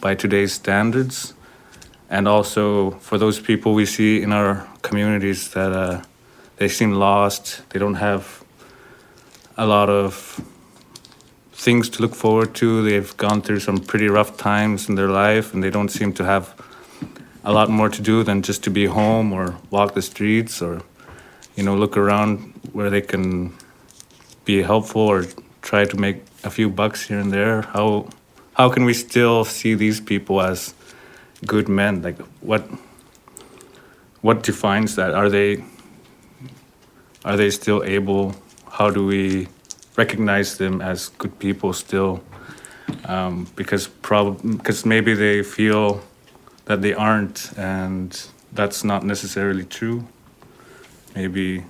by 0.00 0.14
today's 0.14 0.52
standards? 0.52 1.34
And 2.10 2.26
also 2.26 2.92
for 2.92 3.18
those 3.18 3.38
people 3.38 3.74
we 3.74 3.84
see 3.86 4.22
in 4.22 4.32
our 4.32 4.66
communities 4.82 5.50
that 5.50 5.72
uh, 5.72 6.02
they 6.56 6.68
seem 6.68 6.92
lost, 6.92 7.62
they 7.70 7.78
don't 7.78 7.94
have 7.94 8.42
a 9.56 9.66
lot 9.66 9.90
of 9.90 10.40
things 11.58 11.90
to 11.90 12.02
look 12.02 12.14
forward 12.14 12.54
to. 12.54 12.82
They've 12.82 13.16
gone 13.16 13.42
through 13.42 13.60
some 13.60 13.78
pretty 13.78 14.08
rough 14.08 14.36
times 14.36 14.88
in 14.88 14.94
their 14.94 15.08
life, 15.08 15.52
and 15.52 15.62
they 15.62 15.70
don't 15.70 15.90
seem 15.90 16.12
to 16.14 16.24
have 16.24 16.54
a 17.44 17.52
lot 17.52 17.68
more 17.68 17.88
to 17.88 18.00
do 18.00 18.22
than 18.22 18.42
just 18.42 18.62
to 18.64 18.70
be 18.70 18.86
home 18.86 19.32
or 19.32 19.56
walk 19.70 19.94
the 19.94 20.02
streets 20.02 20.62
or, 20.62 20.82
you 21.56 21.64
know, 21.64 21.74
look 21.74 21.96
around 21.96 22.54
where 22.72 22.90
they 22.90 23.00
can 23.00 23.52
be 24.44 24.62
helpful 24.62 25.02
or 25.02 25.26
try 25.60 25.84
to 25.84 25.96
make 25.96 26.22
a 26.44 26.50
few 26.50 26.70
bucks 26.70 27.08
here 27.08 27.18
and 27.18 27.32
there. 27.32 27.62
How 27.62 28.08
how 28.54 28.68
can 28.68 28.84
we 28.84 28.94
still 28.94 29.44
see 29.44 29.74
these 29.74 30.00
people 30.00 30.40
as 30.40 30.74
good 31.44 31.68
men? 31.68 32.02
Like 32.02 32.18
what 32.40 32.62
what 34.20 34.42
defines 34.42 34.94
that? 34.94 35.12
Are 35.12 35.28
they 35.28 35.64
are 37.24 37.36
they 37.36 37.50
still 37.50 37.82
able? 37.82 38.34
How 38.70 38.90
do 38.90 39.04
we 39.04 39.48
recognize 39.98 40.56
them 40.58 40.80
as 40.80 41.08
good 41.18 41.38
people 41.40 41.72
still 41.72 42.22
um, 43.04 43.46
because 43.56 43.88
prob- 43.88 44.40
because 44.56 44.86
maybe 44.86 45.12
they 45.12 45.42
feel 45.42 46.00
that 46.66 46.80
they 46.80 46.94
aren't 46.94 47.52
and 47.58 48.28
that's 48.52 48.84
not 48.84 49.04
necessarily 49.04 49.64
true. 49.64 50.06
Maybe 51.14 51.64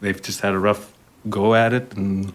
they've 0.00 0.20
just 0.20 0.40
had 0.42 0.52
a 0.54 0.58
rough 0.58 0.92
go 1.28 1.54
at 1.54 1.72
it 1.72 1.94
and 1.96 2.32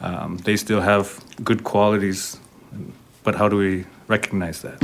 um, 0.00 0.38
they 0.38 0.56
still 0.56 0.80
have 0.80 1.20
good 1.44 1.64
qualities 1.64 2.38
but 3.24 3.34
how 3.34 3.48
do 3.48 3.56
we 3.56 3.84
recognize 4.08 4.62
that 4.62 4.80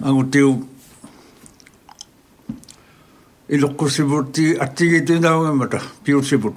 anguttiu 0.07 0.51
ilokkusivutti 3.49 4.45
attigituinaungamata 4.63 5.79
piusivut 6.03 6.55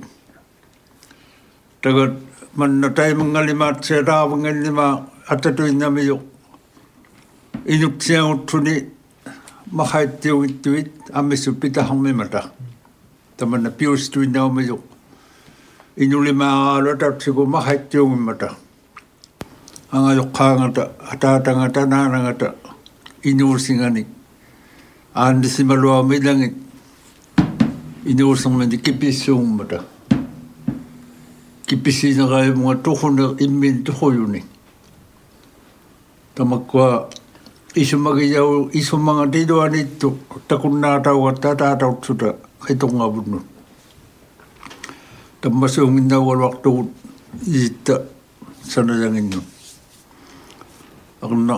tagat 1.83 2.15
manna 2.57 2.89
taimangalima 2.91 3.73
tseraavangalima 3.73 4.87
atatuinnamiyo 5.33 6.17
inuksiangutsuni 7.75 8.75
махааттиугиттуит 9.73 10.91
аммиссу 11.13 11.55
питахармимата 11.55 12.53
таманна 13.39 13.71
пиустуиннаумилу 13.71 14.79
инулимаараалу 15.97 16.97
татсигу 16.97 17.47
махааттиугиммата 17.47 18.49
ангалоққаангата 19.93 20.83
атаатанга 21.13 21.69
танаанангата 21.77 22.55
inuusingani 23.31 24.03
aanisimaluami 25.15 26.21
langit 26.27 26.55
inuusermani 28.07 28.79
kipissuummata 28.79 29.79
kipissineraimunga 31.67 32.75
turuner 32.85 33.31
immin 33.45 33.85
tuquyuni 33.85 34.45
tamakkua 36.35 37.09
isumagiyau 37.75 38.69
isumanga 38.81 39.27
tiluanittu 39.33 40.09
takunnaataugatta 40.49 41.57
taatautsuta 41.61 42.29
qitorngavunnut 42.67 43.47
tammasuunginnaugaluartugut 45.41 46.91
iitta 47.55 47.95
sanalanginnut 48.73 49.47
aqna 51.25 51.57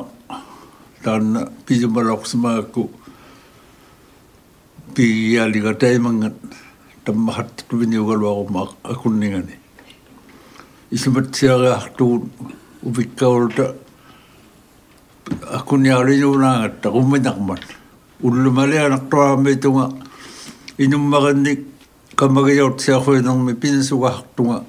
taanna 1.06 1.40
pisimaloqsimaakku 1.66 2.82
pigiaaliga 4.94 5.72
taimangat 5.82 6.36
таммахаттувиниугалуарумаа 7.04 8.68
акуннигани. 8.92 9.56
Исуматсиариартуун 10.96 12.22
увиккаулта 12.88 13.66
акуниаринуунаангатта 15.58 16.90
румминармат 16.90 17.62
уллумалианартуаами 18.22 19.54
туга 19.54 19.90
инуммаранник 20.78 21.60
каммагиортсиарфуинерми 22.14 23.54
пинсугахартуга 23.54 24.64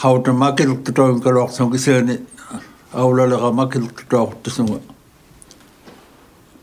хаутамакилуттуаун 0.00 1.20
калуарсун 1.20 1.72
кисаани 1.72 2.18
аулалерама 2.94 3.68
килтутаартсуга 3.70 4.80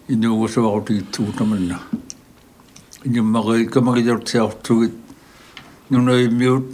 инуугусуарутигитсуутаманна 0.07 1.79
иниммари 3.05 3.65
камагилертиартугит 3.65 4.93
нунаиммиут 5.89 6.65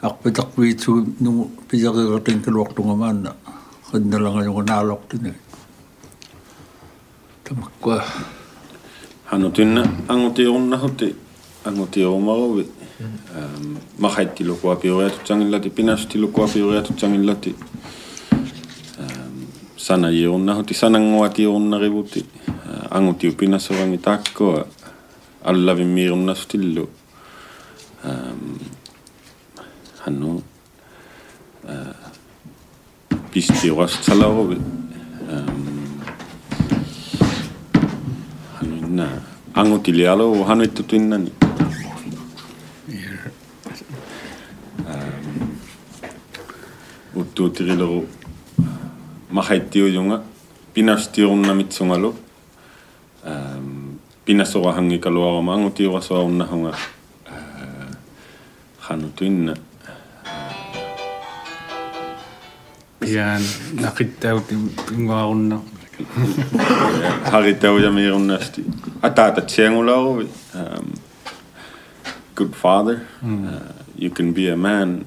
арпитарпиитсуги 0.00 1.14
нугу 1.20 1.50
писериритин 1.68 2.42
калуартугамаанна 2.42 3.36
қинналагалуганаалортини 3.90 5.34
тамаккуа 7.44 8.02
ханутинна 9.26 9.82
ангутиоруннахути 10.08 11.14
ангутиорумаруви 11.64 12.66
махаттилукуапиуриатутсангиллати 13.98 15.70
пинастилукуапиуриатутсангиллати 15.70 17.54
санаиорнаху 19.76 20.64
тисанангуатиорнаривути 20.64 22.24
ангутиу 22.90 23.32
пинасоранги 23.32 23.98
тааккуа 23.98 24.66
аллавиммиирнастиллу 25.44 26.88
ханну 29.98 30.42
пистиорасталаруви 33.32 34.58
ханну 38.58 38.76
инна 38.76 39.08
ангутилиалу 39.54 40.44
хануиттутуиннани 40.44 41.32
hanuittutuinnani 47.16 47.20
uttuutirileru 47.20 48.08
mahaittiujunga 49.30 50.20
pinastiorunnamitsungalu 50.74 52.18
pinasorahangikaluarama 54.24 55.54
angutiurasoarunnahunga 55.54 56.76
hanutuinna 58.78 59.54
pian 63.00 63.42
naqittaut 63.80 64.48
pinguarunna 64.88 65.60
haritaujamirunasti 67.32 68.64
um, 70.54 70.92
good 72.34 72.52
father. 72.52 73.00
Mm. 73.22 73.46
uh, 73.46 73.52
you 73.98 74.10
can 74.10 74.34
be 74.34 74.52
a 74.52 74.56
man 74.56 75.06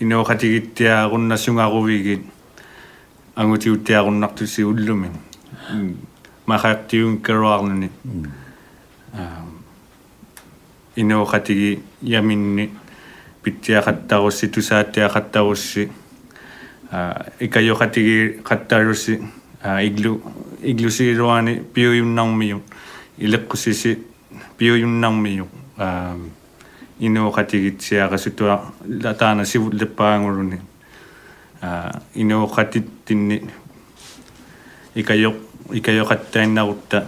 inoo 0.00 0.24
khatigittiaa 0.24 1.08
qunnasungaquvigit 1.10 2.22
angutiguttiaqunnartusi 3.36 4.64
ullumin 4.64 5.12
mm. 5.74 5.94
makhaqtiunkeruarnunit 6.46 7.92
mm. 8.04 8.22
um, 9.18 9.50
inoo 10.96 11.24
khatigi 11.26 11.82
yaminni 12.02 12.70
pittiaqattarussi 13.42 14.48
tusaattiaqattarussi 14.48 15.88
uh, 15.88 15.92
ikayo 17.40 17.74
khatigi 17.74 18.40
qattarussi 18.42 19.14
uh, 19.18 19.84
iglu 19.84 20.22
iglusiiruani 20.62 21.62
piuyunnarmiyuq 21.74 22.62
ileqqusisi 23.18 23.98
piuyunnarmiyuq 24.58 25.48
um, 25.78 26.30
инуоқатигитсиаақасутуа 27.00 29.14
таана 29.18 29.44
сивуллеппаангулуни 29.44 30.60
аа 31.62 32.00
инуоқатиттинни 32.14 33.50
икайо 34.94 35.34
икайоқаттаиннарутта 35.70 37.06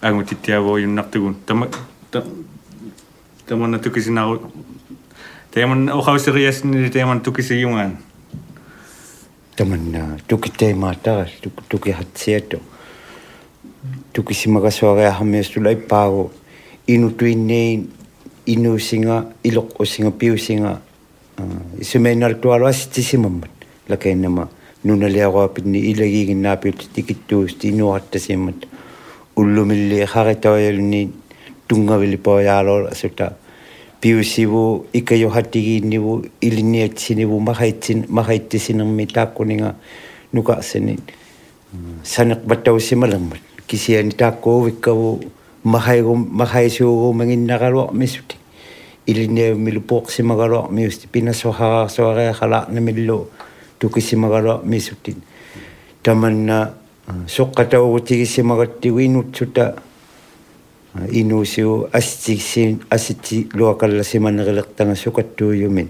агутиттиавоюннартугун 0.00 1.36
тама 1.46 1.68
тамана 3.46 3.78
тукисинару 3.78 4.52
тааман 5.52 5.88
охаусериасни 5.88 6.90
тааман 6.90 7.20
тукисиюнгаан 7.20 7.98
таманна 9.56 10.18
тукитаимаатарас 10.28 11.30
тукихатсиату 11.68 12.60
тукисимагасуариахамиассула 14.12 15.72
иппаагу 15.72 16.32
инутуиннеин 16.86 17.90
inusinga 18.46 19.24
ilok 19.44 19.80
usinga 19.80 20.10
piusinga 20.10 20.72
uh, 20.72 21.42
ah, 21.42 21.82
sumenar 21.82 22.34
tualo 22.40 22.66
astisimamat 22.66 23.50
lakay 23.88 24.14
nama 24.14 24.48
nunaliaruapit 24.84 25.64
ni 25.64 25.80
ilagigin 25.90 26.42
napil 26.42 26.76
tikittuus 26.94 27.56
tinuattasimat 27.56 28.68
ullumilli 29.36 30.04
xaritawajaluni 30.06 31.10
tungavilipoajaalool 31.68 32.86
asuta. 32.92 33.32
Piusivu 34.00 34.86
ikajohatigiinnivu 34.92 36.24
iliniatsinivu 36.42 37.40
maxaitsin 37.40 38.04
maxaittisinarmi 38.08 39.06
taakkuninga 39.06 39.74
nukarsanin 40.32 41.00
ah, 41.00 41.96
saneqpattausimalermat 42.02 43.40
kisiani 43.66 44.12
taakkuuvikkavu 44.12 45.32
mahaigum 45.63 46.27
mahaisuugumanginnaqaluarmisuti 46.31 48.35
iliniavmilu 49.07 49.81
puoqsimagaluarmiusti 49.81 51.07
pinasoharaarsuariaqalaarnamillu 51.11 53.31
tukisimagaluarmisutin 53.79 55.23
tamanna 56.03 56.67
soqqataugutigisimagattigu 57.25 58.99
inutsuta 58.99 59.73
inuusiu 61.11 61.89
assitsin 61.93 62.81
assitti 62.91 63.49
luaqallasimaneриleqtanga 63.53 64.95
sukattuuyumin 64.95 65.89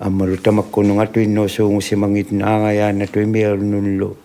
аммалу 0.00 0.36
тамаккунунга 0.36 1.06
туиннуусуунгусимангит 1.06 2.28
аагаяана 2.42 3.06
туимиалуннуллу 3.06 4.16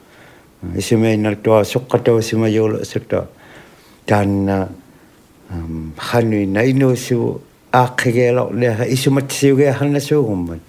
исумаиннартуа 0.78 1.64
соққатавасимаюула 1.64 2.86
сутта 2.86 3.28
таанна 4.08 4.70
хануина 5.98 6.62
инуусу 6.66 7.42
ааққигеалорлиаха 7.72 8.86
исуматсиугеа 8.96 9.74
ханнасуугуммат 9.74 10.62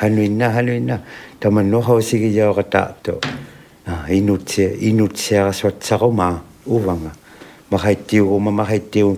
hanuina 0.00 0.50
hanuina 0.50 1.00
tama 1.40 1.62
no 1.62 1.80
ho 1.80 2.00
sigi 2.00 2.36
yo 2.36 2.54
kata 2.54 2.94
to 3.02 3.20
inutse 4.10 4.76
inutse 4.80 5.38
aswatsaro 5.38 6.10
ma 6.10 6.40
uvanga 6.66 7.12
mahaitiu 7.70 8.38
ma 8.38 8.50
mahaitiu 8.50 9.16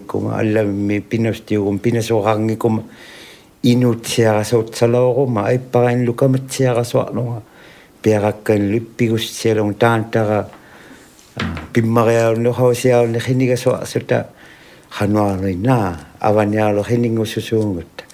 пиммариаарнерхаусиаарне 11.73 13.19
хинигасуарсута 13.19 14.27
хануааринаа 14.89 15.99
аваниаарло 16.19 16.83
хинингуссусуунгут 16.83 18.05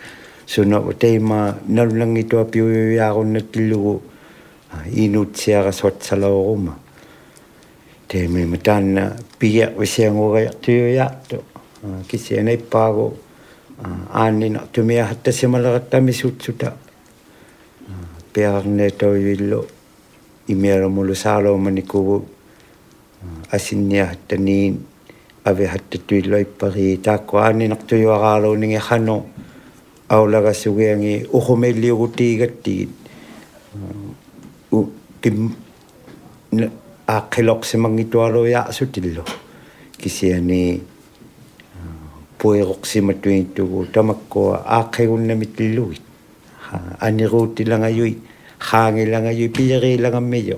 суно 0.45 0.81
утейма 0.81 1.57
налулангитуа 1.67 2.45
пиуяаруннаттиллугу 2.45 4.01
инуутсиарасуатсалаорума 4.91 6.75
теме 8.07 8.45
матанна 8.45 9.15
пия 9.39 9.71
усиангуриартуйуяарту 9.77 11.43
кисианайппаагу 12.09 13.17
ааннина 14.11 14.61
тумиахаттасималераттами 14.73 16.11
суутсута 16.11 16.75
пиарне 18.33 18.89
тоюиллу 18.89 19.67
имиарамулу 20.47 21.15
саалоуманикуву 21.15 22.25
асинниаттаниин 23.51 24.79
авиахаттаттуиллуиппари 25.45 26.97
тааккуаанинартуйуарааруунигихану 26.97 29.25
аулагасугианги 30.09 31.27
ухумиллиугутиигаттигит 31.31 32.89
у 34.71 34.85
ким 35.21 35.55
ааққилоқсимангитуалуяарсутиллу 37.07 39.23
кисиани 39.97 40.83
пуероқсиматуиттугу 42.37 43.85
тамаккуа 43.93 44.57
ааққигуннамиттиллугит 44.77 46.01
анируутилангаюи 46.99 48.17
хаангилангаюи 48.59 49.47
пиерилангаммиё 49.47 50.57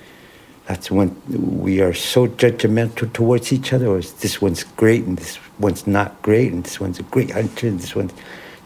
that's 0.71 0.89
when 0.89 1.13
we 1.61 1.81
are 1.81 1.93
so 1.93 2.27
judgmental 2.27 3.11
towards 3.11 3.51
each 3.51 3.73
other. 3.73 3.87
Or 3.87 3.99
this 3.99 4.41
one's 4.41 4.63
great 4.63 5.03
and 5.03 5.17
this 5.17 5.37
one's 5.59 5.85
not 5.85 6.21
great, 6.21 6.53
and 6.53 6.63
this 6.63 6.79
one's 6.79 6.97
a 6.97 7.03
great 7.03 7.31
hunter 7.31 7.67
and 7.67 7.77
this 7.77 7.93
one's 7.93 8.13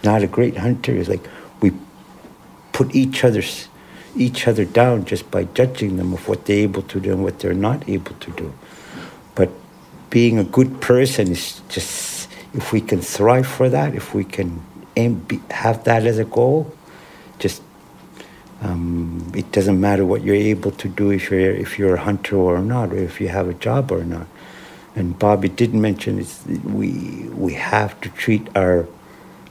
not 0.04 0.22
a 0.22 0.28
great 0.28 0.56
hunter 0.56 0.92
is 0.92 1.10
like 1.10 1.26
we 1.62 1.72
put 2.74 2.94
each 2.94 3.24
other's 3.24 3.70
each 4.16 4.48
other 4.48 4.66
down 4.66 5.04
just 5.04 5.32
by 5.32 5.46
judging 5.56 5.98
them 5.98 6.14
of 6.14 6.28
what 6.28 6.46
they're 6.46 6.60
able 6.70 6.84
to 6.84 7.00
do 7.00 7.12
and 7.12 7.24
what 7.24 7.40
they're 7.40 7.56
not 7.56 7.90
able 7.90 8.14
to 8.26 8.32
do. 8.32 8.54
But 9.34 9.50
being 10.12 10.38
a 10.38 10.44
good 10.44 10.80
person 10.82 11.32
is 11.32 11.60
just 11.70 12.30
if 12.54 12.72
we 12.72 12.82
can 12.82 13.02
thrive 13.02 13.48
for 13.48 13.68
that, 13.68 13.96
if 13.96 14.14
we 14.14 14.26
can 14.26 14.62
aim, 14.96 15.16
be, 15.28 15.42
have 15.50 15.84
that 15.86 16.06
as 16.06 16.20
a 16.20 16.26
goal, 16.26 16.72
just 17.40 17.64
um, 18.66 19.32
it 19.36 19.52
doesn't 19.52 19.80
matter 19.80 20.06
what 20.06 20.24
you're 20.24 20.36
able 20.36 20.72
to 20.72 20.88
do 20.88 21.12
if 21.12 21.30
you're 21.30 21.52
if 21.66 21.78
you're 21.78 21.96
a 21.96 22.00
hunter 22.00 22.36
or 22.36 22.60
not, 22.60 22.92
or 22.92 22.98
if 22.98 23.22
you 23.22 23.28
have 23.28 23.48
a 23.48 23.54
job 23.54 23.92
or 23.92 24.04
not. 24.04 24.28
And 24.96 25.20
Bobby 25.20 25.50
did 25.50 25.74
mention 25.74 26.18
is 26.18 26.42
we 26.64 27.30
we 27.46 27.54
have 27.54 28.00
to 28.02 28.10
treat 28.10 28.44
our 28.56 28.88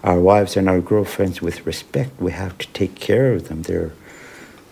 our 0.02 0.18
wives 0.20 0.56
and 0.56 0.68
our 0.68 0.80
girlfriends 0.80 1.40
with 1.40 1.64
respect. 1.64 2.10
We 2.20 2.32
have 2.32 2.58
to 2.58 2.66
take 2.68 2.94
care 2.96 3.32
of 3.32 3.48
them. 3.48 3.62
They're, 3.62 3.92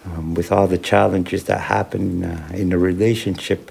um, 0.04 0.34
with 0.34 0.50
all 0.50 0.66
the 0.66 0.78
challenges 0.78 1.44
that 1.44 1.60
happen 1.60 2.24
uh, 2.24 2.50
in 2.52 2.72
a 2.72 2.78
relationship, 2.78 3.70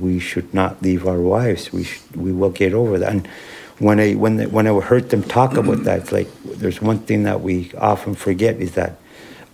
we 0.00 0.20
should 0.20 0.54
not 0.54 0.80
leave 0.82 1.04
our 1.08 1.20
wives. 1.20 1.72
We 1.72 1.88
we 2.14 2.32
will 2.32 2.50
get 2.50 2.74
over 2.74 2.96
that. 3.00 3.10
And 3.10 3.26
when 3.80 3.98
I 3.98 4.14
when 4.14 4.36
they, 4.36 4.46
when 4.46 4.68
I 4.68 4.80
heard 4.80 5.10
them 5.10 5.24
talk 5.24 5.56
about 5.56 5.82
that, 5.82 5.98
it's 6.02 6.12
like 6.12 6.28
there's 6.44 6.80
one 6.80 7.00
thing 7.00 7.24
that 7.24 7.40
we 7.40 7.72
often 7.76 8.14
forget 8.14 8.60
is 8.60 8.74
that 8.74 8.98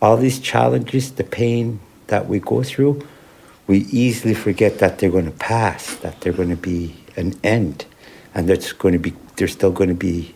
all 0.01 0.17
these 0.17 0.39
challenges, 0.39 1.13
the 1.13 1.25
pain 1.25 1.81
that 2.07 2.27
we 2.29 2.39
go 2.41 2.63
through, 2.63 3.07
we 3.67 3.79
easily 3.91 4.35
forget 4.35 4.79
that 4.79 4.99
they're 4.99 5.11
going 5.11 5.27
to 5.27 5.31
pass, 5.31 5.95
that 5.97 6.21
they're 6.21 6.33
going 6.33 6.49
to 6.51 6.57
be 6.57 6.97
an 7.17 7.39
end, 7.45 7.85
and 8.35 8.49
that's 8.49 8.73
going 8.73 8.93
to 8.93 8.99
be 8.99 9.15
there's 9.37 9.53
still 9.53 9.73
going 9.73 9.89
to 9.89 9.95
be 9.95 10.35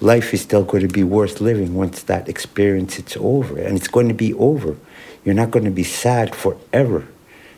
life 0.00 0.34
is 0.34 0.42
still 0.42 0.62
going 0.62 0.86
to 0.86 0.92
be 0.92 1.02
worth 1.02 1.40
living 1.40 1.74
once 1.74 2.02
that 2.02 2.28
experience 2.28 2.98
is 2.98 3.16
over. 3.18 3.58
And 3.58 3.76
it's 3.76 3.88
going 3.88 4.08
to 4.08 4.14
be 4.14 4.34
over. 4.34 4.76
You're 5.24 5.34
not 5.34 5.50
going 5.50 5.64
to 5.64 5.70
be 5.70 5.84
sad 5.84 6.34
forever. 6.34 7.06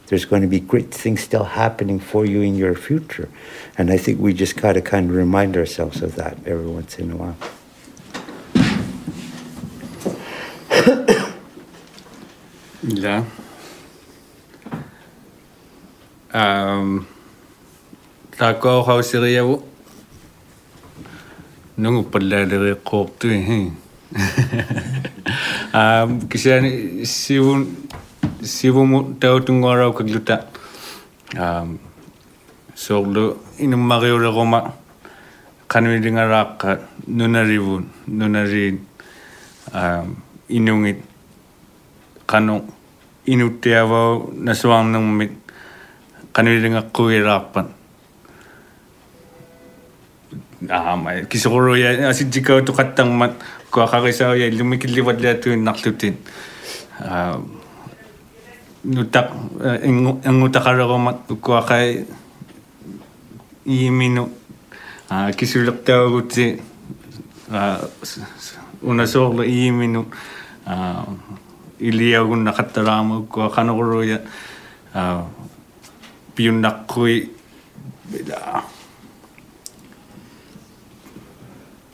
There's 0.06 0.24
going 0.24 0.42
to 0.42 0.48
be 0.48 0.61
great 0.61 0.92
things 0.92 1.20
still 1.20 1.44
happening 1.44 2.00
for 2.00 2.24
you 2.24 2.40
in 2.40 2.54
your 2.54 2.74
future. 2.74 3.28
And 3.76 3.90
I 3.90 3.98
think 3.98 4.20
we 4.20 4.32
just 4.32 4.56
got 4.56 4.74
to 4.74 4.80
kind 4.80 5.11
of 5.11 5.16
remind 5.16 5.56
ourselves 5.56 6.00
of 6.00 6.14
that 6.14 6.38
every 6.46 6.66
once 6.66 6.98
in 6.98 7.11
a 7.11 7.16
while. 7.16 7.37
Ya. 12.86 12.94
Ja. 12.94 13.16
Um, 16.30 17.06
tako 18.38 18.86
kau 18.86 19.02
siria 19.02 19.42
bu. 19.42 19.58
Nungu 21.74 22.06
pala 22.06 22.46
dari 22.46 22.78
kok 22.78 23.18
tu 23.18 23.26
ini. 23.34 23.74
Eh, 24.14 24.22
eh. 24.22 24.66
um, 25.74 26.22
kisian 26.30 26.62
sivu 27.02 27.66
sivu 28.46 28.86
mu 28.86 29.18
tahu 29.18 29.42
tunggu 29.42 29.66
orang 29.66 29.90
kejuta. 29.90 30.46
Um, 31.34 31.82
so 32.78 33.02
lu 33.02 33.42
ini 33.58 33.74
mari 33.74 34.14
orang 34.14 34.34
koma 34.38 34.60
kanwi 35.66 35.98
dengar 35.98 36.30
rakat 36.30 36.86
nunaribun 37.10 37.90
nunarin 38.06 38.86
um, 39.74 40.14
inungit 40.46 41.02
qanu 42.27 42.65
inuttiavau 43.25 44.31
nasuarnermit 44.33 45.33
qanuilingaqqugiraarpan 46.33 47.67
аама 50.69 51.21
кисоруя 51.29 52.09
аситикау 52.09 52.62
туқаттармат 52.65 53.33
куақарисаауя 53.71 54.51
лумикилливаллаатуиннарлутин 54.57 56.15
аа 56.99 57.39
нутақ 58.83 59.27
ингутақалерумат 60.29 61.31
уккуақай 61.31 62.05
иимину 63.65 64.29
аа 65.09 65.31
кисулертаагути 65.31 66.62
аа 67.51 67.79
унасоорлу 68.81 69.43
иимину 69.43 70.05
аа 70.65 71.05
илиагуннақатталаамуккуа 71.80 73.50
канеруя 73.50 74.20
аа 74.94 75.26
пиуннаққуи 76.36 77.30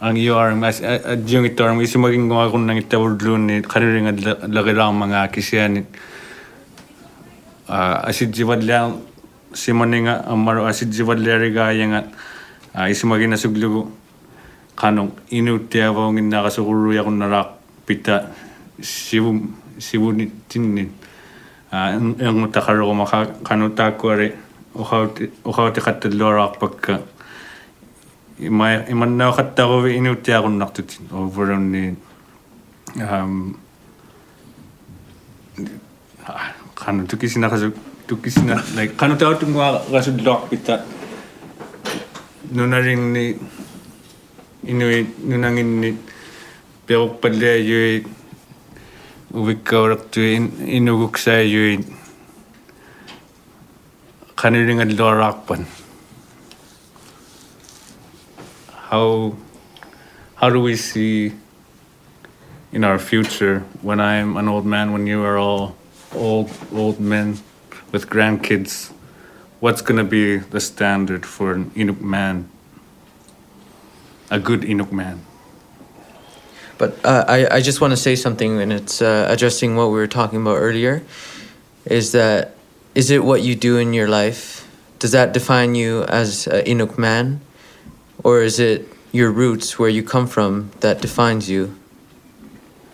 ангиуарм 0.01 0.65
аджунгиттуарм 0.65 1.83
исимагингуагуннангиттавуллуунни 1.83 3.63
қарилинга 3.63 4.13
лерилаармангаа 4.47 5.29
кисианит 5.29 5.87
аа 7.69 7.97
асидживаллаа 8.09 8.93
симанинга 9.55 10.25
аммару 10.27 10.65
асидживаллааригааянгат 10.67 12.07
аа 12.75 12.91
исимагинасуглугу 12.91 13.91
канун 14.77 15.13
инууттиаваунгиннарасугуллуякуннараа 15.31 17.49
питта 17.87 18.27
сивум 18.83 19.57
sivuni 19.79 20.33
tinnin. 20.49 20.91
Ah, 21.73 21.91
Engmutta 21.93 22.61
harrogo 22.61 22.95
maha 22.95 23.27
kanutakuari 23.43 24.33
ohauti 24.75 25.33
ohauti 25.45 25.81
katte 25.81 26.09
ima 28.39 28.83
ima 28.89 29.07
na 29.07 29.33
katte 29.33 29.63
rovi 29.63 29.97
inuti 29.97 30.33
arun 30.33 30.59
nartutin 30.59 31.07
ovuroni 31.13 31.97
um 32.97 33.01
ähm, 33.01 33.55
ah, 36.27 36.51
kanu 36.75 37.07
tukisina 37.07 37.49
kasu 37.49 37.71
tukisina 38.07 38.59
kano 38.59 38.91
kanu 38.97 39.15
tau 39.17 39.35
tungwa 39.39 39.79
kasu 39.91 40.19
lor 40.19 40.49
pita 40.51 40.83
nunaring 42.51 43.13
ni 43.15 43.39
inuit 44.67 45.07
nunangin 45.23 45.71
ni 45.81 45.91
peruk 46.87 47.21
pelle 47.23 47.63
kaniring 54.37 54.81
at 54.81 54.89
lorakpan 54.89 55.67
how 58.91 59.35
how 60.37 60.51
do 60.51 60.61
we 60.61 60.77
see 60.77 61.33
in 62.75 62.85
our 62.85 62.99
future 62.99 63.61
when 63.83 64.01
I'm 64.01 64.37
an 64.37 64.49
old 64.49 64.67
man, 64.67 64.93
when 64.93 65.07
you 65.07 65.23
are 65.25 65.39
all 65.39 65.77
old 66.13 66.51
old 66.73 67.01
men 67.01 67.39
with 67.93 68.11
grandkids, 68.11 68.93
what's 69.61 69.81
going 69.81 69.99
to 69.99 70.05
be 70.05 70.39
the 70.39 70.61
standard 70.61 71.25
for 71.25 71.53
an 71.53 71.71
Inuk 71.71 72.01
man, 72.01 72.49
a 74.31 74.39
good 74.39 74.63
Inuk 74.63 74.93
man? 74.93 75.25
But 76.79 77.05
uh, 77.05 77.25
I, 77.29 77.57
I 77.57 77.61
just 77.61 77.81
want 77.81 77.93
to 77.93 77.97
say 77.97 78.17
something, 78.17 78.61
and 78.61 78.73
it's 78.73 79.01
uh, 79.01 79.27
addressing 79.29 79.77
what 79.77 79.87
we 79.87 79.95
were 79.95 80.07
talking 80.07 80.41
about 80.41 80.57
earlier. 80.57 81.03
Is 81.85 82.13
that 82.13 82.55
is 82.95 83.11
it 83.11 83.25
what 83.25 83.43
you 83.43 83.55
do 83.55 83.77
in 83.77 83.93
your 83.93 84.09
life? 84.09 84.69
Does 84.99 85.13
that 85.13 85.33
define 85.33 85.75
you 85.75 86.05
as 86.05 86.47
an 86.47 86.65
Inuk 86.65 86.97
man, 86.97 87.41
or 88.23 88.43
is 88.43 88.59
it 88.59 88.89
your 89.13 89.31
roots, 89.31 89.79
where 89.79 89.89
you 89.89 90.03
come 90.03 90.27
from, 90.27 90.71
that 90.81 91.01
defines 91.01 91.51
you? 91.51 91.77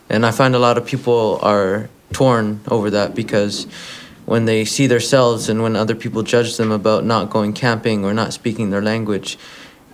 And 0.09 0.27
I 0.27 0.33
find 0.33 0.55
a 0.55 0.59
lot 0.59 0.77
of 0.77 0.87
people 0.87 1.39
are 1.43 1.89
torn 2.13 2.61
over 2.69 2.91
that 2.91 3.15
because 3.15 3.67
when 4.27 4.45
they 4.45 4.65
see 4.65 4.87
themselves 4.87 5.49
and 5.49 5.63
when 5.63 5.77
other 5.77 5.95
people 5.95 6.23
judge 6.23 6.57
them 6.57 6.73
about 6.73 7.05
not 7.05 7.31
going 7.31 7.53
camping 7.53 8.05
or 8.05 8.13
not 8.13 8.33
speaking 8.33 8.71
their 8.71 8.83
language, 8.83 9.39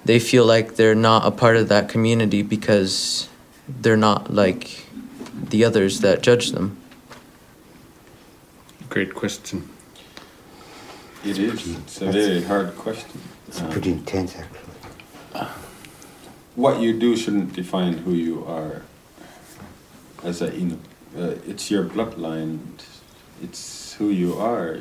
they 0.04 0.18
feel 0.18 0.44
like 0.44 0.76
they're 0.76 0.94
not 0.94 1.26
a 1.26 1.30
part 1.30 1.56
of 1.56 1.68
that 1.68 1.88
community 1.88 2.42
because 2.42 3.28
they're 3.68 3.96
not 3.96 4.32
like 4.32 4.86
the 5.50 5.64
others 5.64 6.00
that 6.00 6.22
judge 6.22 6.50
them. 6.52 6.76
Great 8.88 9.14
question. 9.14 9.68
It 11.24 11.38
is. 11.38 11.76
It's 11.78 12.00
a 12.02 12.10
very 12.12 12.42
hard 12.42 12.76
question. 12.76 13.20
It's 13.48 13.60
Um, 13.60 13.70
pretty 13.70 13.90
intense, 13.92 14.34
actually. 14.36 15.48
what 16.54 16.80
you 16.80 16.98
do 16.98 17.16
shouldn't 17.16 17.52
define 17.52 17.94
who 17.98 18.12
you 18.14 18.44
are 18.46 18.82
as 20.24 20.40
a 20.40 20.50
Inuk. 20.50 20.78
Uh, 21.16 21.34
it's 21.46 21.70
your 21.70 21.84
bloodline. 21.84 22.58
It's 23.42 23.94
who 23.94 24.08
you 24.10 24.34
are. 24.38 24.78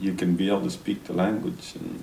You 0.00 0.14
can 0.14 0.36
be 0.36 0.48
able 0.48 0.62
to 0.62 0.70
speak 0.70 1.04
the 1.04 1.12
language 1.12 1.74
and 1.74 2.02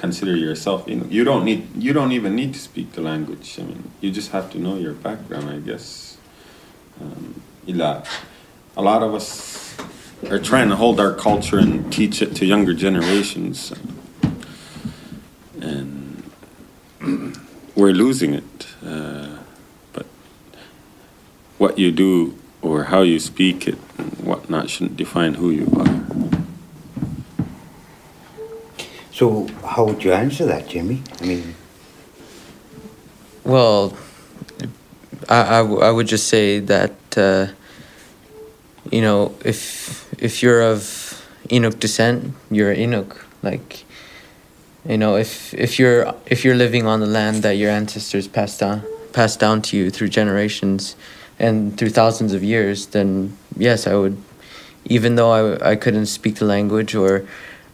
consider 0.00 0.34
yourself 0.34 0.86
Inuk. 0.86 1.12
You 1.12 1.24
don't 1.24 1.44
need. 1.44 1.76
You 1.76 1.92
don't 1.92 2.12
even 2.12 2.34
need 2.34 2.54
to 2.54 2.60
speak 2.60 2.92
the 2.92 3.02
language. 3.02 3.58
I 3.60 3.62
mean, 3.62 3.90
you 4.00 4.10
just 4.10 4.32
have 4.32 4.50
to 4.52 4.58
know 4.58 4.76
your 4.76 4.94
background, 4.94 5.50
I 5.50 5.58
guess. 5.58 6.16
Um, 7.00 7.42
a 7.68 8.82
lot 8.82 9.02
of 9.02 9.14
us 9.14 9.76
are 10.28 10.38
trying 10.38 10.70
to 10.70 10.76
hold 10.76 10.98
our 10.98 11.14
culture 11.14 11.58
and 11.58 11.92
teach 11.92 12.20
it 12.22 12.34
to 12.36 12.46
younger 12.46 12.74
generations, 12.74 13.72
and 15.60 16.22
we're 17.76 17.92
losing 17.92 18.34
it. 18.34 18.66
Uh, 18.84 19.38
but 19.92 20.06
what 21.58 21.78
you 21.78 21.92
do 21.92 22.36
or 22.62 22.84
how 22.84 23.02
you 23.02 23.20
speak 23.20 23.68
it 23.68 23.78
and 23.98 24.12
whatnot 24.24 24.70
shouldn't 24.70 24.96
define 24.96 25.34
who 25.34 25.50
you 25.50 25.68
are. 25.76 26.39
So, 29.20 29.46
how 29.62 29.84
would 29.84 30.02
you 30.02 30.14
answer 30.14 30.46
that, 30.46 30.66
Jimmy? 30.66 31.02
I 31.20 31.26
mean, 31.26 31.54
Well, 33.44 33.94
I, 35.28 35.58
I, 35.58 35.58
w- 35.58 35.82
I 35.82 35.90
would 35.90 36.06
just 36.06 36.28
say 36.28 36.58
that 36.60 36.96
uh, 37.18 37.48
you 38.90 39.02
know 39.02 39.34
if 39.44 40.08
if 40.18 40.42
you're 40.42 40.62
of 40.62 40.80
Inuk 41.50 41.78
descent, 41.78 42.32
you're 42.50 42.74
Inuk. 42.74 43.14
Like 43.42 43.84
you 44.88 44.96
know 44.96 45.16
if 45.16 45.52
if 45.52 45.78
you're 45.78 46.14
if 46.24 46.42
you're 46.42 46.56
living 46.56 46.86
on 46.86 47.00
the 47.00 47.12
land 47.18 47.42
that 47.42 47.58
your 47.58 47.70
ancestors 47.70 48.26
passed 48.26 48.60
down 48.60 48.82
passed 49.12 49.38
down 49.38 49.60
to 49.68 49.76
you 49.76 49.90
through 49.90 50.08
generations 50.08 50.96
and 51.38 51.76
through 51.76 51.90
thousands 51.90 52.32
of 52.32 52.42
years, 52.42 52.86
then 52.86 53.36
yes, 53.54 53.86
I 53.86 53.96
would. 53.96 54.16
Even 54.86 55.16
though 55.16 55.30
I, 55.30 55.72
I 55.72 55.76
couldn't 55.76 56.06
speak 56.06 56.36
the 56.36 56.46
language 56.46 56.94
or 56.94 57.28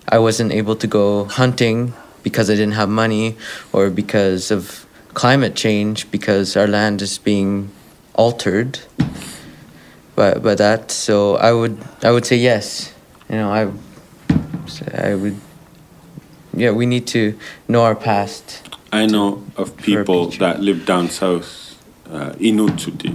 I 0.09 0.19
wasn't 0.19 0.53
able 0.53 0.77
to 0.77 0.87
go 0.87 1.25
hunting 1.25 1.93
because 2.23 2.51
I 2.51 2.55
didn't 2.55 2.75
have 2.75 2.89
money 2.89 3.37
or 3.73 3.91
because 3.91 4.51
of 4.51 4.87
climate 5.15 5.55
change 5.57 6.11
because 6.11 6.57
our 6.57 6.67
land 6.67 7.03
is 7.03 7.19
being 7.19 7.71
altered 8.15 8.79
by, 10.15 10.35
by 10.35 10.55
that. 10.55 10.91
So 10.91 11.37
I 11.37 11.53
would 11.53 11.79
I 12.03 12.11
would 12.11 12.27
say 12.27 12.37
yes. 12.37 12.93
You 13.29 13.37
know, 13.37 13.51
I 13.51 13.71
I 14.95 15.15
would 15.15 15.37
yeah, 16.55 16.71
we 16.71 16.87
need 16.87 17.07
to 17.09 17.39
know 17.69 17.83
our 17.83 17.95
past. 17.95 18.63
I 18.93 19.07
know 19.07 19.45
of 19.57 19.77
people 19.77 20.31
that 20.39 20.61
live 20.61 20.87
down 20.87 21.11
south, 21.11 21.77
uh, 22.11 22.31
Inututi, 22.41 23.15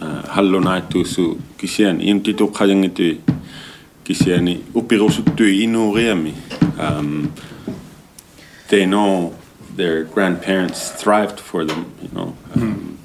uh, 0.00 0.22
Hallonaitu 0.22 1.06
su 1.06 1.40
kisian 1.56 2.00
intitu 2.00 2.48
kajangiti 2.52 3.20
kisiani 4.04 4.64
upirusutu 4.74 5.48
inuriami. 5.48 6.34
Um, 6.78 7.32
they 8.68 8.86
know 8.86 9.34
their 9.76 10.04
grandparents 10.04 10.90
thrived 10.90 11.40
for 11.40 11.64
them, 11.64 11.92
you 12.02 12.08
know. 12.12 12.36
Um, 12.54 12.98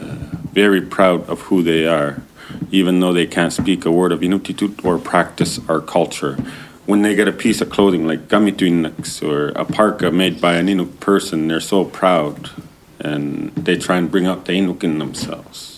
uh, 0.00 0.36
very 0.52 0.80
proud 0.80 1.28
of 1.28 1.42
who 1.42 1.62
they 1.62 1.86
are, 1.86 2.22
even 2.70 3.00
though 3.00 3.12
they 3.12 3.26
can't 3.26 3.52
speak 3.52 3.84
a 3.84 3.90
word 3.90 4.12
of 4.12 4.20
Inuttitut 4.20 4.84
or 4.84 4.98
practice 4.98 5.60
our 5.68 5.80
culture. 5.80 6.36
When 6.86 7.02
they 7.02 7.14
get 7.14 7.28
a 7.28 7.32
piece 7.32 7.60
of 7.60 7.68
clothing 7.68 8.06
like 8.06 8.28
gamituinaks 8.28 9.22
or 9.22 9.48
a 9.50 9.64
parka 9.64 10.10
made 10.10 10.40
by 10.40 10.54
an 10.54 10.68
Inuk 10.68 11.00
person, 11.00 11.48
they're 11.48 11.60
so 11.60 11.84
proud 11.84 12.50
and 12.98 13.54
they 13.54 13.76
try 13.76 13.98
and 13.98 14.10
bring 14.10 14.26
out 14.26 14.46
the 14.46 14.52
Inuk 14.52 14.82
in 14.82 14.98
themselves. 14.98 15.77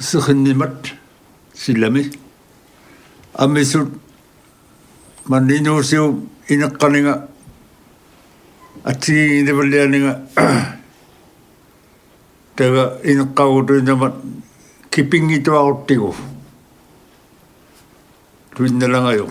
сихиннимат 0.00 0.92
силами 1.54 2.10
аммисут 3.34 3.90
маннинуусиу 5.26 6.26
инеққанига 6.48 7.28
атсигингилеваллианига 8.84 10.26
тага 12.56 12.98
инеққагутуинамат 13.04 14.14
кипингитуарутигу 14.90 16.14
туинналагаю 18.56 19.28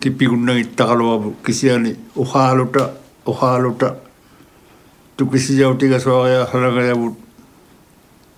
киппигуннагиттақалуаму 0.00 1.34
кисиани 1.44 1.96
ухаалута 2.14 2.94
ухаалута 3.24 3.98
тукисижаутигасуариахалагаявут 5.16 7.18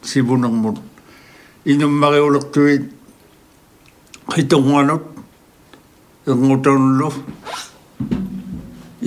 сибунермут 0.03 0.79
inummagiulertuit 1.73 2.85
qitunganut 4.33 5.05
ingutanulluf 6.31 7.17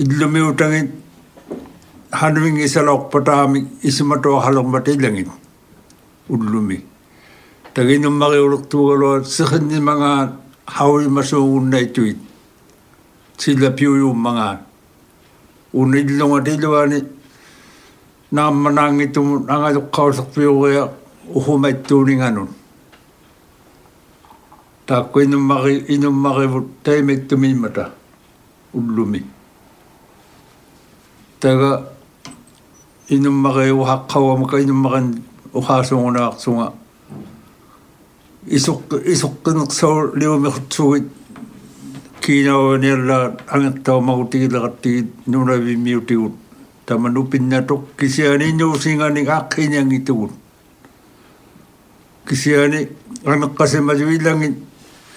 illumiutangit 0.02 0.88
hanuving 2.20 2.58
isalorpataamik 2.66 3.64
isumatorhalermatilangit 3.88 5.28
ullumi. 6.30 6.78
Nama 7.74 8.30
nang 8.30 8.54
itu 11.80 12.02
sillä 13.42 13.70
piuyuummangaat 13.70 14.58
unillungatiluani 15.72 16.98
naammanangitum 18.30 19.28
angaluqqaulerpiuria 19.54 20.84
oho 21.30 21.58
mai 21.58 21.74
tūni 21.86 22.18
nganun. 22.18 22.48
Tāko 24.86 25.22
inu 25.22 25.38
maki, 25.38 25.84
inu 25.94 26.10
maki 26.10 26.46
vut 26.50 26.68
teime 26.82 27.16
tumimata 27.28 27.90
ullumi. 28.74 29.22
Taka 31.40 31.70
inu 33.08 33.30
maki 33.30 33.70
uhakkawa 33.70 34.38
maka 34.40 34.58
inu 34.58 34.74
makan 34.74 35.22
uhasunguna 35.54 36.26
aksunga. 36.32 36.72
Isuk, 38.50 38.90
isukkinak 39.06 39.70
saur 39.70 40.16
liumi 40.18 40.50
hutsugit 40.50 41.06
kiinawa 42.20 42.78
nialla 42.78 43.36
angettawa 43.46 44.02
makutigilakattigit 44.02 45.26
nunavi 45.28 45.76
miutigut. 45.76 46.34
Tama 46.86 47.08
nupinnatuk 47.08 47.96
kisiani 47.96 48.52
nyusinganik 48.52 49.28
akkinyangitugut. 49.28 50.41
кисиани 52.26 52.88
анеққасималуилангит 53.24 54.56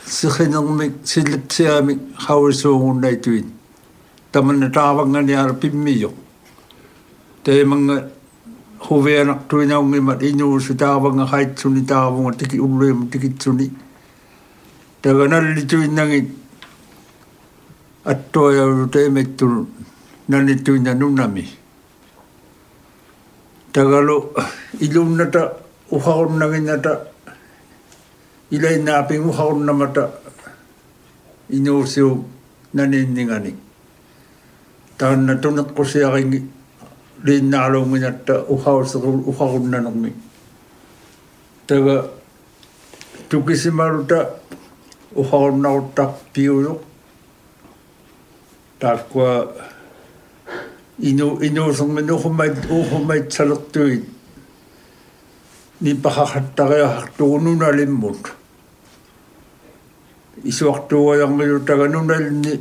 сихинермик 0.06 0.94
силлатсиамик 1.04 2.00
хаврсуугуннаитуит 2.18 3.46
таманна 4.32 4.72
таавангааниар 4.72 5.54
пиммиё 5.56 6.12
тайманга 7.44 8.12
хувианартуинаунгимат 8.80 10.24
инуусу 10.24 10.76
тааванга 10.76 11.26
хаитсуни 11.28 11.86
таавунга 11.86 12.38
тики 12.38 12.58
уллуима 12.60 13.08
тикитсуни 13.12 13.72
таганаллитуиннагит 15.02 16.30
аттояулу 18.04 18.88
тайматтулу 18.90 19.68
нанитуина 20.28 20.94
нунами 20.94 21.50
тагалу 23.72 24.34
илунната 24.80 25.65
uhaun 25.92 26.40
na 26.40 26.50
ginata 26.50 26.94
ilay 28.52 28.78
na 28.82 29.00
aping 29.02 29.26
uhaun 29.30 29.66
na 29.66 29.74
mata 29.74 30.06
inuusiu 31.50 32.26
naniningani 32.74 33.54
taan 34.98 35.26
na 35.28 35.36
tunat 35.36 35.70
ko 35.78 35.84
siya 35.84 36.10
king 36.18 36.50
lin 37.26 37.50
na 37.50 37.66
alaw 37.68 37.86
minata 37.86 38.46
uhaun 38.56 38.86
sa 38.88 38.98
uhaun 39.02 39.70
na 39.70 39.84
nung 39.86 40.00
mi 40.02 40.12
taga 41.68 42.10
tukisimaruta 43.30 44.20
uhaun 45.22 45.62
na 45.62 45.70
utak 45.80 46.12
piyulok 46.34 46.82
takwa 48.80 49.30
inu 51.00 51.28
inu 51.44 51.74
sang 51.78 51.92
minuhumad 51.92 52.56
uhumad 52.72 53.28
saluktuyit 53.28 54.15
ниппахахаттариахтугунуналиммут 55.82 58.34
исуартуоярнgiutаганунални 60.44 62.60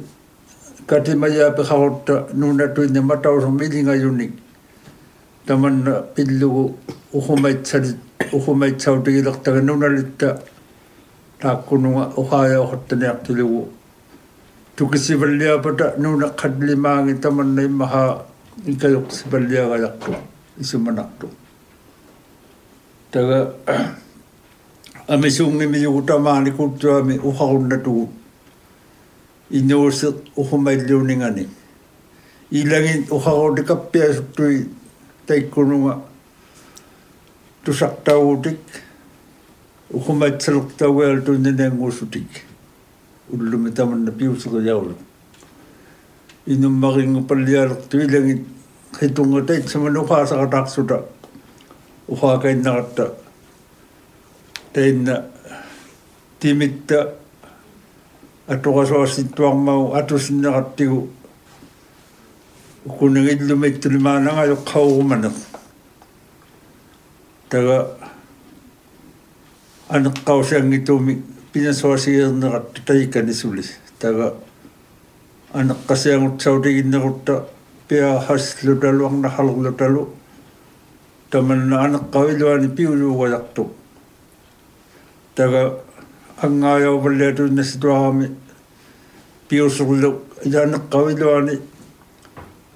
катимаяапехарутта 0.87 2.29
нунатуинни 2.33 3.01
матаусумилингаюник 3.01 4.33
таманна 5.47 6.03
пиллугу 6.15 6.77
ухумаитсали 7.13 7.97
ухумаитсаутигилертагануналитта 8.33 10.43
тааккунуга 11.41 12.13
ухааяохаттаниартилугу 12.17 13.69
тукисиваллиапата 14.77 15.95
нунаққатлимааги 15.99 17.21
таманна 17.21 17.65
иммаха 17.65 18.19
икаюқсиваллиагаларту 18.67 20.15
исуманарту 20.59 21.29
taga 23.15 23.39
ami 25.15 25.29
äh, 25.29 25.35
sungimi 25.37 25.79
yugutamaani 25.83 26.51
kuttuami 26.59 27.15
uqarunnatugut 27.31 28.13
innuusiq 29.59 30.17
uhumailluuningani 30.43 31.45
ilangin 32.61 33.03
uqaruulikappiasuttui 33.17 34.57
taikkununga 35.27 35.95
tusaqtaguutik 37.65 38.63
uhumatsalertawialtunnananguusutik 39.99 42.31
ullumi 43.35 43.71
tamanna 43.79 44.11
piusiqiyaulu 44.19 44.95
inummarinngupallialertui 46.55 48.03
ilangin 48.09 48.41
qitungatait 48.99 49.65
samanukhaasaqataarsuta 49.75 50.97
ухаагайннарта 52.09 53.15
тайна 54.73 55.25
тимитта 56.41 57.15
атугасуарситтуармагу 58.49 59.95
атусиннеқартигу 59.95 61.09
укунагиллуми 62.85 63.69
иттулимаанага 63.69 64.47
йоққауруманеқ 64.53 65.37
тага 67.49 67.79
анеққаусиангитуми 69.89 71.23
пинасуасиернеқарта 71.53 72.81
таиканисулис. 72.87 73.71
Тага 73.99 74.35
анеққасиангутсаутигиннерутта 75.53 77.47
пиа 77.89 78.21
хаслуталуарнахарлуталу 78.27 80.09
таман 81.35 81.73
анеққавилуани 81.85 82.69
пиулуугалартук 82.77 83.71
тага 85.35 85.63
ангааяуваллаатуиннасситуарами 86.47 88.27
пиусерлу 89.49 90.11
илаанеққавилуани 90.47 91.55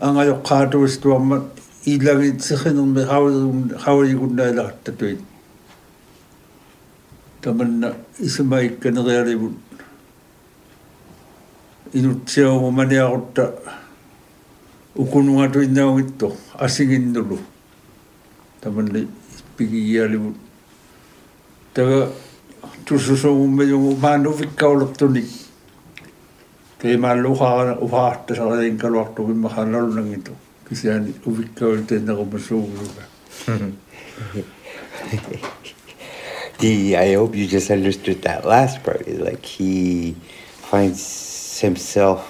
ангаёққаатуистуарма 0.06 1.36
илаги 1.84 2.32
тихинерми 2.32 3.02
хавлигун 3.10 3.78
хавлигуннаалаартатуит 3.84 5.20
таманна 7.42 7.94
исмаикканериаливут 8.18 9.54
инутсиауманиарутта 11.92 13.44
укунугатуиннаугиттор 14.96 16.32
асигиннулу. 16.54 17.38
Ukunungatuinnaungittu 18.58 18.58
asinginnulu 18.58 18.60
tamanna 18.60 19.06
pigigialivut 19.56 20.36
taga 21.74 22.08
tususungummayungu 22.84 23.96
maanuvikkaulertunik 23.96 25.26
teemaallu 26.78 27.32
uhaana 27.32 27.76
uhaartasaqalinkaluartugimmahaanalunangitu 27.86 30.32
kisiani 30.68 31.14
uvikkaulte-naqumasuuguluga 31.26 33.02
He, 36.60 36.96
I 36.96 37.14
hope 37.14 37.36
you 37.36 37.46
just 37.46 37.70
understood 37.70 38.22
that 38.22 38.44
last 38.44 38.82
part. 38.82 39.06
Like 39.06 39.46
he 39.46 40.16
finds 40.70 41.60
himself 41.60 42.26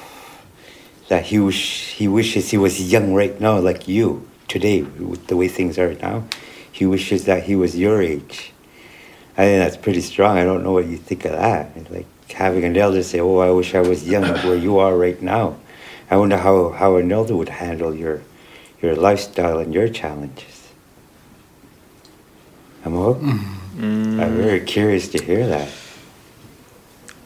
that 1.09 1.25
he 1.25 1.39
wish 1.39 1.95
he 1.97 2.09
wishes 2.09 2.51
he 2.51 2.59
was 2.59 2.93
young 2.93 3.15
right 3.15 3.41
now, 3.41 3.59
like 3.59 3.89
you 3.89 4.28
today, 4.49 4.83
with 4.83 5.27
the 5.27 5.37
way 5.37 5.49
things 5.49 5.79
are 5.79 5.95
now. 5.95 6.25
He 6.71 6.87
wishes 6.87 7.25
that 7.25 7.45
he 7.45 7.55
was 7.55 7.77
your 7.77 8.03
age. 8.03 8.53
I 9.37 9.43
think 9.43 9.63
that's 9.63 9.77
pretty 9.77 10.01
strong. 10.01 10.37
I 10.37 10.45
don't 10.45 10.65
know 10.65 10.73
what 10.73 10.87
you 10.87 10.97
think 10.97 11.25
of 11.25 11.33
that. 11.33 11.91
Like 11.91 12.07
having 12.33 12.65
an 12.65 12.77
elder 12.77 13.03
say, 13.03 13.21
"Oh, 13.21 13.39
I 13.39 13.51
wish 13.51 13.75
I 13.75 13.81
was 13.81 14.09
young 14.09 14.25
where 14.47 14.57
you 14.57 14.79
are 14.79 14.97
right 14.97 15.21
now." 15.23 15.57
I 16.11 16.17
wonder 16.17 16.37
how 16.37 16.71
how 16.71 16.97
an 16.97 17.13
elder 17.13 17.37
would 17.37 17.49
handle 17.49 17.95
your 17.95 18.23
your 18.83 18.97
lifestyle 18.97 19.59
and 19.59 19.75
your 19.75 19.89
challenges. 19.89 20.69
Amo? 22.85 23.15
I'm 23.79 24.37
very 24.37 24.61
curious 24.61 25.09
to 25.09 25.23
hear 25.23 25.47
that. 25.47 25.69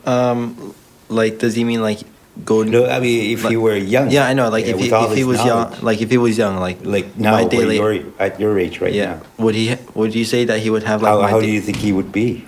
Um, 0.04 0.74
like, 1.08 1.38
does 1.38 1.54
he 1.54 1.64
mean 1.64 1.80
like 1.80 2.00
go? 2.44 2.62
No, 2.62 2.86
I 2.86 3.00
mean, 3.00 3.32
if 3.32 3.44
like- 3.44 3.50
he 3.50 3.56
were 3.56 3.76
young. 3.76 4.10
Yeah, 4.10 4.26
I 4.26 4.32
know. 4.34 4.48
Like, 4.48 4.66
yeah, 4.66 4.74
if 4.74 4.80
he 4.80 4.88
if 4.88 5.16
he 5.16 5.24
was 5.24 5.44
young, 5.44 5.74
like 5.82 6.00
if 6.00 6.10
he 6.10 6.18
was 6.18 6.38
young, 6.38 6.58
like 6.58 6.84
like 6.84 7.16
now, 7.16 7.46
daily. 7.48 7.76
you're 7.76 8.04
at 8.18 8.40
your 8.40 8.58
age 8.58 8.80
right 8.80 8.92
yeah. 8.92 9.20
now. 9.38 9.44
Would 9.44 9.54
he? 9.54 9.76
Would 9.94 10.14
you 10.14 10.24
say 10.24 10.44
that 10.44 10.60
he 10.60 10.70
would 10.70 10.84
have 10.84 11.02
like 11.02 11.12
How, 11.12 11.26
how 11.26 11.40
do 11.40 11.50
you 11.50 11.60
think 11.60 11.78
he 11.78 11.92
would 11.92 12.12
be? 12.12 12.44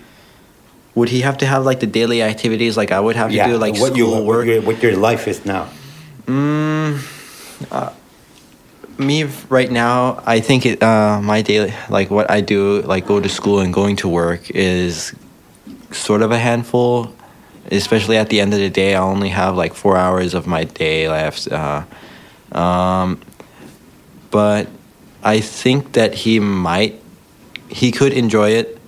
Would 0.95 1.09
he 1.09 1.23
have 1.23 1.39
to 1.39 1.47
have 1.47 1.65
like 1.65 1.81
the 1.81 1.89
daily 1.89 2.23
activities 2.23 2.77
like 2.77 2.93
I 2.93 3.01
would 3.01 3.17
have 3.17 3.31
to 3.31 3.45
do 3.45 3.57
like 3.59 3.75
what 3.79 3.97
you 3.97 4.07
school 4.07 4.17
what 4.17 4.25
work? 4.25 4.47
your, 4.47 4.63
what 4.63 4.83
your 4.83 4.97
life 4.97 5.27
is 5.27 5.45
now. 5.45 5.69
Mm, 6.27 7.03
uh, 7.71 7.91
me 8.99 9.25
right 9.49 9.71
now, 9.71 10.23
I 10.25 10.41
think 10.41 10.67
it, 10.67 10.83
uh, 10.83 11.21
my 11.21 11.43
daily 11.43 11.75
like 11.91 12.11
what 12.11 12.31
I 12.31 12.41
do, 12.41 12.83
like 12.83 13.07
go 13.07 13.21
to 13.21 13.29
school 13.29 13.61
and 13.61 13.75
going 13.75 13.97
to 13.97 14.09
work, 14.09 14.51
is 14.51 15.15
sort 15.91 16.23
of 16.23 16.31
a 16.31 16.39
handful. 16.39 17.14
Especially 17.71 18.17
at 18.17 18.29
the 18.29 18.41
end 18.41 18.53
of 18.53 18.61
the 18.61 18.71
day, 18.71 18.95
I 18.95 19.01
only 19.01 19.31
have 19.31 19.57
like 19.57 19.75
four 19.75 19.97
hours 19.97 20.35
of 20.35 20.47
my 20.47 20.65
day 20.65 21.09
left. 21.09 21.51
Uh, 21.51 21.85
um, 22.53 23.21
but 24.31 24.69
I 25.23 25.41
think 25.41 25.93
that 25.93 26.15
he 26.15 26.41
might, 26.41 27.01
he 27.69 27.91
could 27.91 28.13
enjoy 28.13 28.51
it. 28.51 28.79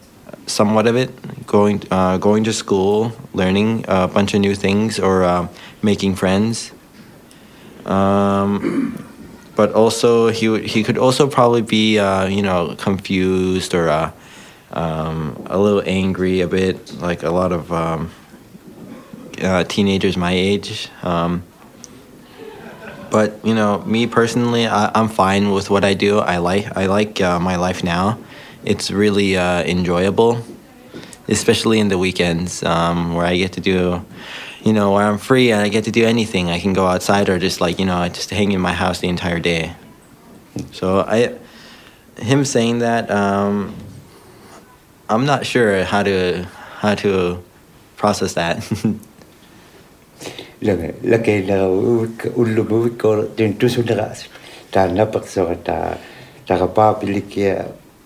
somewhat 0.46 0.86
of 0.86 0.96
it, 0.96 1.10
going 1.46 1.82
uh, 1.90 2.18
going 2.18 2.44
to 2.44 2.52
school, 2.52 3.12
learning 3.34 3.84
a 3.88 4.06
bunch 4.06 4.34
of 4.34 4.40
new 4.40 4.54
things, 4.54 4.98
or 4.98 5.24
uh, 5.24 5.48
making 5.82 6.14
friends. 6.14 6.70
Um, 7.84 8.94
but 9.54 9.72
also 9.72 10.28
he 10.28 10.62
he 10.66 10.82
could 10.82 10.98
also 10.98 11.26
probably 11.26 11.62
be 11.62 11.98
uh, 11.98 12.26
you 12.26 12.42
know 12.42 12.74
confused 12.78 13.74
or 13.74 13.88
uh, 13.88 14.10
um, 14.72 15.34
a 15.46 15.58
little 15.58 15.82
angry 15.86 16.40
a 16.40 16.48
bit, 16.48 16.94
like 17.00 17.22
a 17.22 17.30
lot 17.30 17.52
of 17.52 17.72
um, 17.72 18.10
uh, 19.42 19.64
teenagers 19.64 20.16
my 20.16 20.32
age. 20.32 20.88
Um, 21.02 21.42
but 23.10 23.44
you 23.44 23.54
know, 23.54 23.80
me 23.84 24.06
personally, 24.06 24.66
I, 24.66 24.90
I'm 24.94 25.08
fine 25.08 25.52
with 25.52 25.70
what 25.70 25.84
I 25.84 25.94
do. 25.94 26.18
I 26.18 26.38
like 26.38 26.76
I 26.76 26.86
like 26.86 27.20
uh, 27.20 27.38
my 27.38 27.56
life 27.56 27.82
now. 27.84 28.18
It's 28.64 28.90
really 28.90 29.36
uh, 29.36 29.62
enjoyable, 29.62 30.42
especially 31.28 31.78
in 31.78 31.88
the 31.88 31.98
weekends 31.98 32.62
um, 32.62 33.14
where 33.14 33.24
I 33.24 33.36
get 33.36 33.52
to 33.52 33.60
do, 33.60 34.04
you 34.62 34.72
know, 34.72 34.92
where 34.92 35.04
I'm 35.04 35.18
free 35.18 35.52
and 35.52 35.60
I 35.62 35.68
get 35.68 35.84
to 35.84 35.92
do 35.92 36.04
anything. 36.04 36.50
I 36.50 36.58
can 36.58 36.72
go 36.72 36.86
outside 36.86 37.28
or 37.28 37.38
just 37.38 37.60
like 37.60 37.78
you 37.78 37.86
know, 37.86 38.08
just 38.08 38.30
hang 38.30 38.52
in 38.52 38.60
my 38.60 38.72
house 38.72 39.00
the 39.00 39.08
entire 39.08 39.40
day. 39.40 39.74
So 40.72 41.00
I, 41.00 41.38
him 42.20 42.44
saying 42.44 42.78
that, 42.78 43.10
um, 43.10 43.74
I'm 45.08 45.26
not 45.26 45.46
sure 45.46 45.84
how 45.84 46.02
to 46.02 46.44
how 46.80 46.96
to 46.96 47.42
process 47.96 48.34
that. 48.34 48.66
lame 50.66 50.94
lakeileraguuk 51.12 52.26
ullumuik 52.42 52.98
ko 53.02 53.10
tin 53.36 53.54
tusuleras 53.60 54.26
taannapersorat 54.72 55.64
ta 55.64 55.76
taqapaapilikkia 56.48 57.54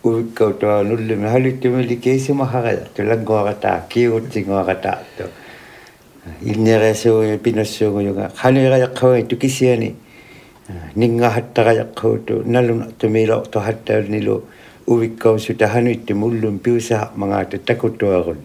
uikko 0.05 0.53
to 0.61 0.83
nullume 0.89 1.29
haluttumili 1.35 1.97
keisimaharala 1.97 2.85
tulangoarata 2.95 3.73
kiutsingoarata 3.89 4.93
иннериасууи 6.43 7.39
пинуссуугуйуга 7.39 8.31
ханериаққавай 8.43 9.23
тукисиани 9.31 9.91
нингаһаттараяққууту 10.97 12.43
налуна 12.45 12.87
тумило 12.99 13.41
тохаттаалнилу 13.53 14.45
увиккаусу 14.87 15.55
тахануитти 15.55 16.13
муллум 16.13 16.59
пиусаа 16.59 17.11
магаата 17.17 17.59
такутуарун 17.59 18.41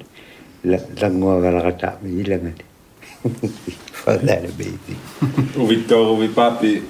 лангуагаларатаами 1.01 2.09
иламани 2.21 2.63
فدار 4.05 4.49
بيتي 4.57 4.95
وبيتور 5.57 6.07
وبيبابي 6.07 6.81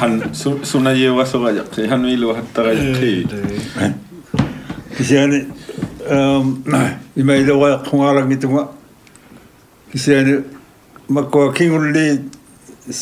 han 0.00 0.22
suna 0.64 0.94
jiwa 0.94 1.26
sugajaqi 1.26 1.86
han 1.90 2.04
ilu 2.08 2.32
hattagajaqi 2.34 3.26
kisiani 4.96 5.38
ima 7.16 7.34
ilawa 7.36 7.82
qungarangituga 7.88 8.62
kisiani 9.92 10.34
makkua 11.08 11.52
kingulli 11.52 12.06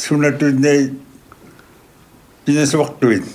sunatuinnai 0.01 0.91
pinasuaqtuit 2.45 3.27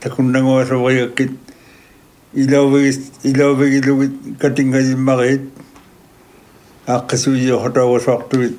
takunnanguasuvajakkit 0.00 1.32
ilauvigis 2.42 2.98
ilauvigilugit 3.30 4.14
katingajimmaqit 4.38 5.42
аққисуйи 6.96 7.50
хотавасартуит 7.62 8.58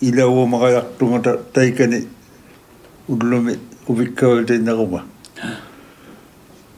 илауумариартунгата 0.00 1.38
тайкани 1.52 2.08
уллуми 3.08 3.58
увиккавалтиннерума 3.86 5.04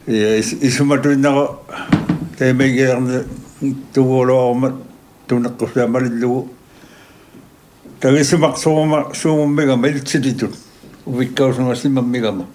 я 0.07 0.39
исуматуиннеро 0.41 1.61
таймагиерне 2.39 3.25
тугуулуарма 3.95 4.77
тунеққусаамалиллугу 5.29 6.51
тагисумарсуума 8.01 9.15
сууммигама 9.15 9.89
илтилитут 9.89 10.55
увиккаусунгасимаммигама 11.07 12.47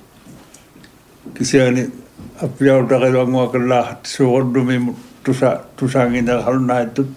кисиани 1.37 1.89
аппиаутарилуангуакаллаахат 2.39 4.05
суорнумимут 4.05 4.95
туса 5.23 5.63
тусаангинерхалунааттут 5.77 7.07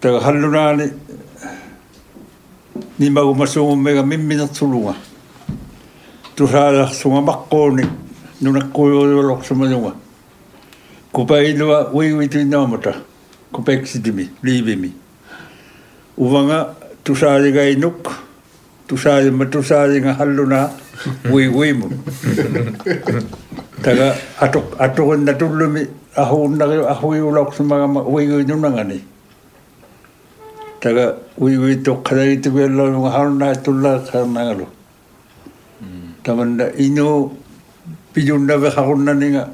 taga 0.00 0.20
halurane 0.20 0.92
ni 2.98 3.10
mau 3.10 3.34
masungu 3.34 3.76
mega 3.76 4.02
mimmina 4.02 4.46
tulunga 4.48 4.94
tusala 6.36 6.86
sunga 6.92 7.20
makkoni 7.20 7.84
nuna 8.40 8.64
kuyo 8.74 9.22
loksumanunga 9.22 9.92
kupailua 11.12 11.90
uiuitu 11.92 12.40
inaamata 12.40 12.94
kupeksidimi 13.52 14.28
liivimi 14.42 14.92
uvanga 16.18 16.74
tusaliga 17.04 17.64
inuk 17.68 18.10
tusalima 18.86 19.46
tusalinga 19.46 20.14
halluna 20.14 20.70
uiuimu 21.32 21.90
taga 23.82 24.14
atuk 24.40 24.80
atukunna 24.80 25.34
tullumi 25.34 25.86
ahuunnari 26.16 26.86
ahuiuloksumaga 26.86 27.86
uiuinunangani 28.02 29.00
다가 30.80 31.16
우이우이 31.36 31.82
또 31.82 32.02
카다이 32.02 32.40
뜨벨로 32.40 33.06
하루나 33.06 33.52
둘라 33.52 34.04
카나가로 34.04 34.68
담은 36.22 36.74
이노 36.78 37.36
비준나베 38.14 38.68
하고나니가 38.68 39.50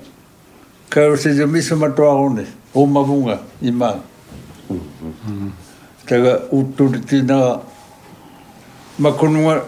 카르세 0.90 1.34
좀 1.34 1.52
미스마 1.52 1.94
또하고네 1.94 2.46
오마붕가 2.72 3.40
이마 3.62 4.00
다가 6.06 6.40
우뚜르티나 6.50 7.62
마코누마 8.98 9.62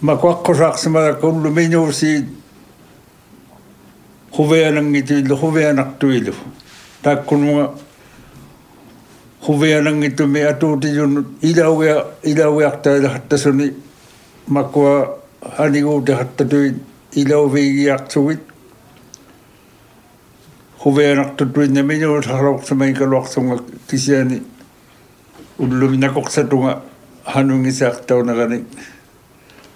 마코코삭스마 0.00 1.18
콜루 1.18 1.50
메뉴시 1.52 2.26
후베야는 4.32 4.92
게 4.92 5.22
후베야낙 5.22 5.98
뚜일루 5.98 6.32
다코누마 7.02 7.85
huvianangitumi 9.48 10.42
atuutijun 10.44 11.36
ilauea 11.42 12.04
ilaueaqtaila 12.22 13.08
hattasuni 13.08 13.74
makua 14.48 15.18
aniguute 15.58 16.14
hattatui 16.14 16.74
ilauviigiaqsugit 17.16 18.40
huvianaqtutuinnami 20.84 21.98
nuut 21.98 22.26
haroqsumaikaluaqsunga 22.26 23.56
kisiani 23.88 24.42
ulluminakoqsatunga 25.58 26.82
hanungisaaqtaunaqani 27.24 28.58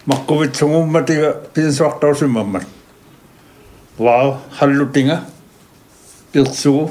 maqquvitsungummatiga 0.07 1.35
pinsuaqtausimammat 1.55 2.67
vaa 4.05 4.41
hallutinga 4.59 5.17
iqsugu 6.35 6.85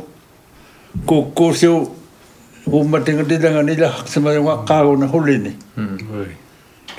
kukkuusiu 1.05 1.98
umatinga 2.71 3.23
ti 3.27 3.37
tanga 3.39 3.63
nila 3.63 3.87
haksamari 3.89 4.39
wa 4.39 4.63
kao 4.65 4.95
na 4.95 5.07
huli 5.07 5.37
ni. 5.37 5.51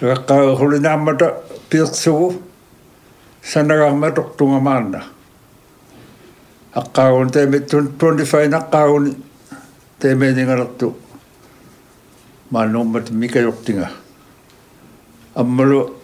Taka 0.01 0.23
kao 0.27 0.57
huli 0.57 0.81
na 0.81 0.93
amata 0.93 1.33
piaksugu 1.71 2.43
sanaga 3.43 3.91
matok 3.95 4.37
tunga 4.37 4.61
mana. 4.61 5.01
Akkaun 6.75 7.31
teme 7.31 7.59
25 7.59 8.49
nakkaun 8.49 9.15
teme 9.99 10.33
ninga 10.33 10.57
rattu. 10.57 10.95
Manummat 12.51 13.11
mikä 13.11 13.41
joktinga. 13.43 13.89
Ammalu 15.37 15.95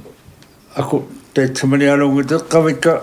aku 0.77 1.03
teitsemani 1.35 1.89
alungita 1.89 2.39
kavikka 2.39 3.03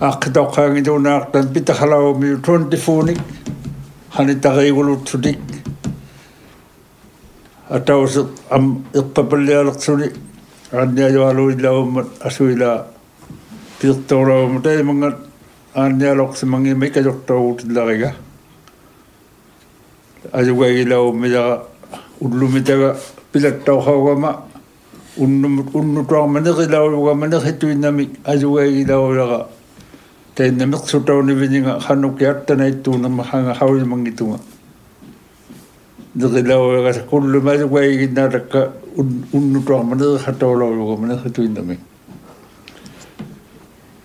akkitokkaangi 0.00 0.82
tuunaaktan 0.82 1.48
pitahalaumi 1.48 2.36
24 2.36 3.04
nik. 3.06 3.18
ханитариигулутсулик 4.18 5.38
атаус 7.70 8.18
ам 8.50 8.84
ирпапаллиалерсули 8.94 10.12
аанниалуалуиллауммат 10.72 12.06
асуила 12.20 12.86
пирторлаумма 13.80 14.62
таимангат 14.62 15.16
аанниалоқсиманги 15.74 16.74
микалортаагуутилларига 16.74 18.14
ажугагилауммилера 20.32 21.62
уллумитага 22.20 22.96
пилаттаохаугама 23.32 24.42
уннумут 25.16 25.74
уннутуарманерилаулугаманерхитуиннамик 25.74 28.10
ажугагилаулера 28.24 29.46
te 30.38 30.46
namek 30.54 30.86
sutau 30.86 31.18
ni 31.26 31.34
vininga 31.34 31.72
hanuk 31.82 32.20
yak 32.22 32.46
tanai 32.46 32.70
tu 32.82 32.92
na 32.94 33.08
mahanga 33.10 33.54
hawi 33.58 33.82
mangitunga 33.92 34.38
dikilaw 36.14 36.62
ka 36.86 36.92
kullu 37.10 37.42
ma 37.46 37.58
wai 37.66 37.98
gina 37.98 38.26
rakka 38.34 38.62
unnu 39.34 39.58
tuang 39.66 39.82
mana 39.90 40.14
hatau 40.26 40.54
law 40.60 40.70
lo 40.70 40.94
mana 40.94 41.16
hatu 41.22 41.42
indami 41.42 41.74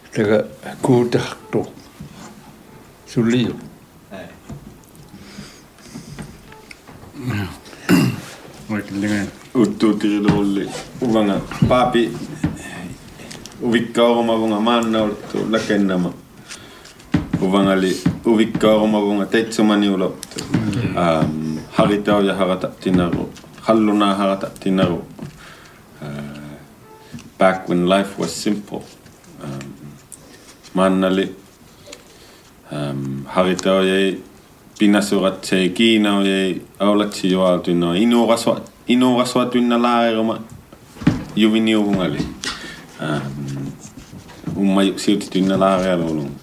tega 0.09 0.39
ku 0.81 1.05
ta 1.11 1.21
hakto 1.27 1.61
suliyo 3.13 3.53
Uttu 9.53 9.93
tiri 10.01 10.17
dolli, 10.25 10.65
uvanga 10.97 11.37
papi, 11.69 12.09
uvikkauruma 13.61 14.33
vunga 14.41 14.59
manna, 14.59 15.05
lakennama. 15.53 16.22
Uvangali 17.43 17.91
uvikkaoromavunga 18.25 19.25
teitsumaniuloptu. 19.25 20.43
Um, 20.95 21.59
haritau 21.71 22.21
ja 22.23 22.33
harata 22.33 22.67
tinaru. 22.67 23.29
Halluna 23.61 24.15
harata 24.15 24.49
tinaru. 24.59 25.03
Uh, 26.01 26.07
back 27.37 27.67
when 27.69 27.89
life 27.89 28.17
was 28.17 28.43
simple. 28.43 28.81
Um, 29.43 29.73
maannali 30.73 31.35
um, 32.71 33.25
haritau 33.25 33.83
jäi 33.83 34.21
pinasurat 34.79 35.43
se 35.45 35.69
kiinau 35.69 36.23
jäi 36.23 36.61
aulatsi 36.79 37.29
joaltu 37.29 37.75
no 37.75 37.93
inuuraswa 37.95 38.61
inuuraswa 38.87 39.45
tunna 39.45 39.81
laaeroma 39.81 40.39
juviniuvungali. 41.35 42.25
Um, 43.01 43.71
umma 44.55 44.81
siuti 44.95 45.29
tunna 45.29 45.59
laarealulung. 45.59 46.42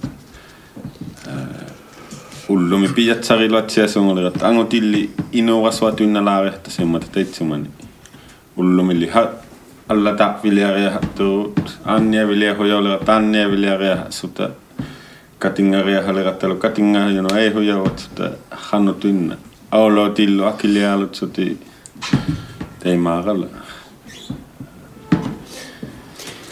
ullumi 2.51 2.88
piatsariluatsiasungulirata 2.88 4.48
angutilli 4.48 5.11
inuurasuatuinnalaaviarta 5.32 6.70
simmata 6.70 7.07
taitsumani 7.12 7.70
ullumilli 8.57 9.07
ha 9.07 9.28
allata 9.88 10.34
viliaria 10.42 10.90
hattu 10.90 11.55
annia 11.84 12.28
vilia 12.28 12.55
hojolera 12.55 13.14
annia 13.16 13.51
viliaria 13.51 13.96
suta 14.11 14.51
katingaria 15.38 16.03
haleratalu 16.03 16.57
katingaria, 16.57 17.16
jono 17.16 17.36
ei 17.36 17.51
hojavat 17.51 18.01
että 18.01 18.30
hannu 18.51 18.94
tynnä. 18.94 19.36
aulo 19.70 20.09
tillu 20.11 20.44
akilialut 20.44 21.14
suti 21.14 21.61
teimaaralla 22.78 23.46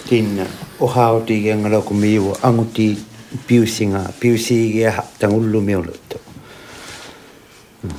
tinna 0.09 0.43
ohautigengalokumi 0.81 2.19
anguti 2.43 2.99
piusinga 3.47 4.01
piusige 4.21 4.89
ha 4.97 5.05
tangullumi 5.19 5.75
uluttu 5.77 6.19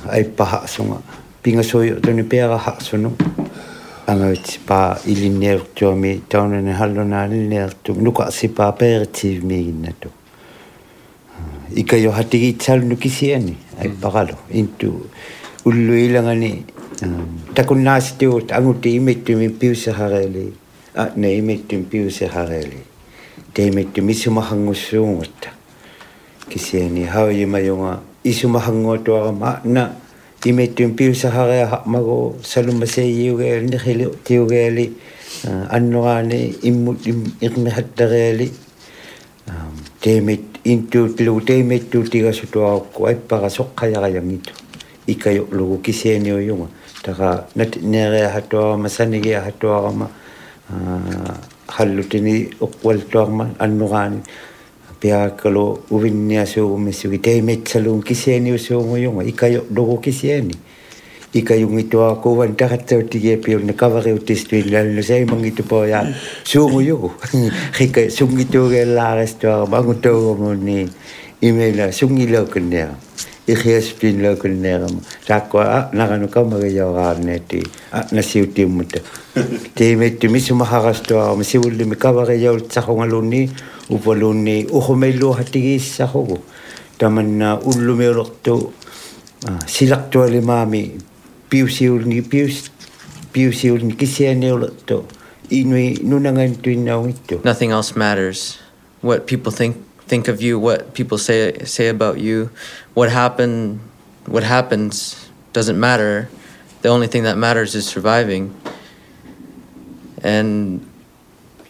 aippa 0.08 0.44
ha 0.44 0.66
sunga 0.66 0.98
pingasoyo 1.42 2.00
toni 2.00 2.22
pera 2.22 2.58
ha 2.58 2.76
sunu 2.80 3.10
angauts 4.06 4.58
pa 4.66 4.78
ilinneertuami 5.06 6.22
taunani 6.28 6.72
hallunaalinneertu 6.80 7.94
nuqarsipa 7.94 8.72
peritiivmiiginnatu 8.72 10.08
ikayo 11.76 12.10
hatigitsalnu 12.10 12.96
kisiani 12.96 13.56
aippaqalu 13.80 14.34
mm. 14.34 14.56
intu 14.60 14.88
ulluilangani 15.64 16.50
ähm, 17.02 17.28
takunnaasituut 17.54 18.52
anguti 18.52 18.96
imittumi 18.96 19.48
piusahareeli 19.48 20.46
а 20.94 21.06
неимиттим 21.16 21.84
пиусехареели 21.84 22.89
deimet 23.54 23.94
du 23.94 24.02
misu 24.02 24.30
mahangu 24.30 24.74
suungata. 24.74 25.50
Kisi 26.48 26.88
ni 26.90 27.04
hau 27.04 27.30
yima 27.30 27.60
yunga 27.60 28.00
isu 28.24 28.48
mahangu 28.48 28.98
tu 29.04 29.16
aga 29.16 29.32
maana. 29.32 29.96
Imet 30.44 30.74
du 30.74 30.88
sahare 31.14 31.68
hakmago 31.68 32.36
salumba 32.42 32.86
se 32.86 33.04
iu 33.04 33.36
gali 33.36 33.68
ni 33.68 33.76
khili 33.76 34.06
utiu 34.06 34.46
gali. 34.46 34.96
Anu 35.70 36.02
gani 36.02 36.56
imu 36.62 36.96
ikmi 37.40 37.70
hatta 37.70 38.08
gali. 38.08 38.50
Deimet 40.00 40.40
intu 40.64 41.12
tilu 41.14 41.40
deimet 41.44 41.90
du 41.90 42.02
tiga 42.02 42.32
sutu 42.32 42.64
aga 42.64 42.80
kuai 42.92 43.14
paga 43.16 43.50
sokka 43.50 43.86
yaga 43.86 44.08
yang 44.08 44.30
itu. 44.30 44.54
Ika 45.06 45.30
yuk 45.30 45.52
lugu 45.52 45.82
kisi 45.82 46.18
ni 46.18 46.30
yunga. 46.30 46.68
Taka 47.02 47.46
nere 47.82 48.24
hatu 48.32 48.58
aga 48.58 48.76
masanigi 48.78 49.36
hatu 49.36 49.68
aga 49.68 50.08
хallutini 51.76 52.34
uqqualtuarman 52.66 53.50
annuqaani 53.64 54.20
piaakkalo 55.00 55.64
uvinniasuugumissugi 55.90 57.18
taimitsaluun 57.18 58.02
kisianiusuunguyunga 58.02 59.22
ikayo 59.32 59.64
lugukisiani 59.76 60.54
икаюнгитуаакууван 61.34 62.56
таратсаутигиапиунна 62.56 63.72
кавариутистуин 63.72 64.72
лаллусаимангитупоя 64.72 66.14
суумуюгу 66.44 67.12
хика 67.78 68.10
сунгитуугеаллаарастуарма 68.10 69.78
агутуугумуунни 69.78 70.90
имейла 71.40 71.92
сунгилаукканниа 71.92 72.88
okwal 73.50 73.50
torma 73.50 73.50
annurani 73.50 73.50
pia 73.50 73.50
kalau 73.50 73.50
uvinnia 73.50 73.50
su 73.50 73.50
misugi 73.50 73.50
temet 73.50 73.50
salung 73.50 73.50
kisiani 73.50 73.58
su 73.58 73.58
oyunga 73.58 73.58
ikayo 73.58 73.58
lugu 73.58 73.58
kisiani 73.58 73.58
ika 73.58 73.58
yung 73.58 73.58
ito 73.58 73.58
ako 73.58 73.58
wan 73.58 73.58
takata 73.58 73.58
tige 73.58 73.58
pio 73.58 73.58
na 73.58 73.58
kavare 73.58 73.58
utistu 73.58 73.58
lalo 73.58 73.58
na 73.58 73.58
say 73.58 73.58
mang 73.58 73.58
ito 73.58 73.58
po 73.58 73.58
ya 73.58 73.58
sungo 73.58 73.58
yo 73.58 73.58
kika 73.58 73.58
sungi 73.58 73.58
to 73.58 73.58
ge 73.58 73.58
lares 73.58 73.58
to 73.58 73.58
bangu 73.58 73.58
to 73.58 73.58
mo 73.58 73.58
ni 73.58 73.58
email 73.58 73.58
sungi 73.58 73.58
lo 73.58 73.58
kanya 73.58 73.58
ikhias 73.58 73.92
pin 73.98 74.22
lo 74.22 74.36
kanya 74.36 74.78
sako 75.26 75.58
ah, 75.60 75.90
na 75.92 76.06
kanu 76.08 76.28
ka 76.28 76.40
magayo 76.42 76.94
ga 76.94 77.14
neti 77.18 77.62
ah, 77.92 78.06
na 78.12 78.22
siuti 78.22 78.66
mo 78.66 78.82
te 78.90 79.00
te 79.74 79.96
me 79.96 80.10
te 80.10 80.28
misu 80.28 80.54
maharas 80.54 81.02
to 81.02 81.16
mo 81.16 81.42
siuli 81.42 81.84
mi 81.84 81.96
kavare 81.96 82.40
yo 82.40 82.58
sa 82.70 82.82
ko 82.82 82.94
ngaluni 82.98 83.50
upaluni 83.90 84.66
uhomelo 84.70 85.32
hatigi 85.32 85.78
sa 85.78 86.06
ko 86.06 86.38
taman 86.98 87.42
ullu 87.64 87.96
me 87.96 88.06
ah, 88.10 88.24
to 88.42 88.72
silak 89.66 90.10
to 90.10 90.26
mami 90.42 90.98
piusiul 91.50 92.06
ni 92.06 92.22
pius 92.22 92.70
piusiul 93.32 93.82
ni 93.82 93.94
kisiane 93.98 94.50
to 94.86 95.04
inui 95.50 95.98
nunangan 96.06 96.54
tuinau 96.54 97.10
itu 97.10 97.42
Nothing 97.42 97.74
else 97.74 97.98
matters. 97.98 98.62
What 99.02 99.26
people 99.26 99.50
think 99.50 99.76
think 100.10 100.26
of 100.26 100.42
you, 100.42 100.58
what 100.58 100.90
people 100.92 101.22
say 101.22 101.54
say 101.62 101.86
about 101.86 102.18
you, 102.18 102.50
what 102.98 103.14
happened, 103.14 103.78
what 104.26 104.42
happens 104.42 105.30
doesn't 105.54 105.78
matter. 105.78 106.26
The 106.82 106.90
only 106.90 107.06
thing 107.06 107.22
that 107.30 107.38
matters 107.38 107.78
is 107.78 107.86
surviving. 107.86 108.50
And 110.18 110.82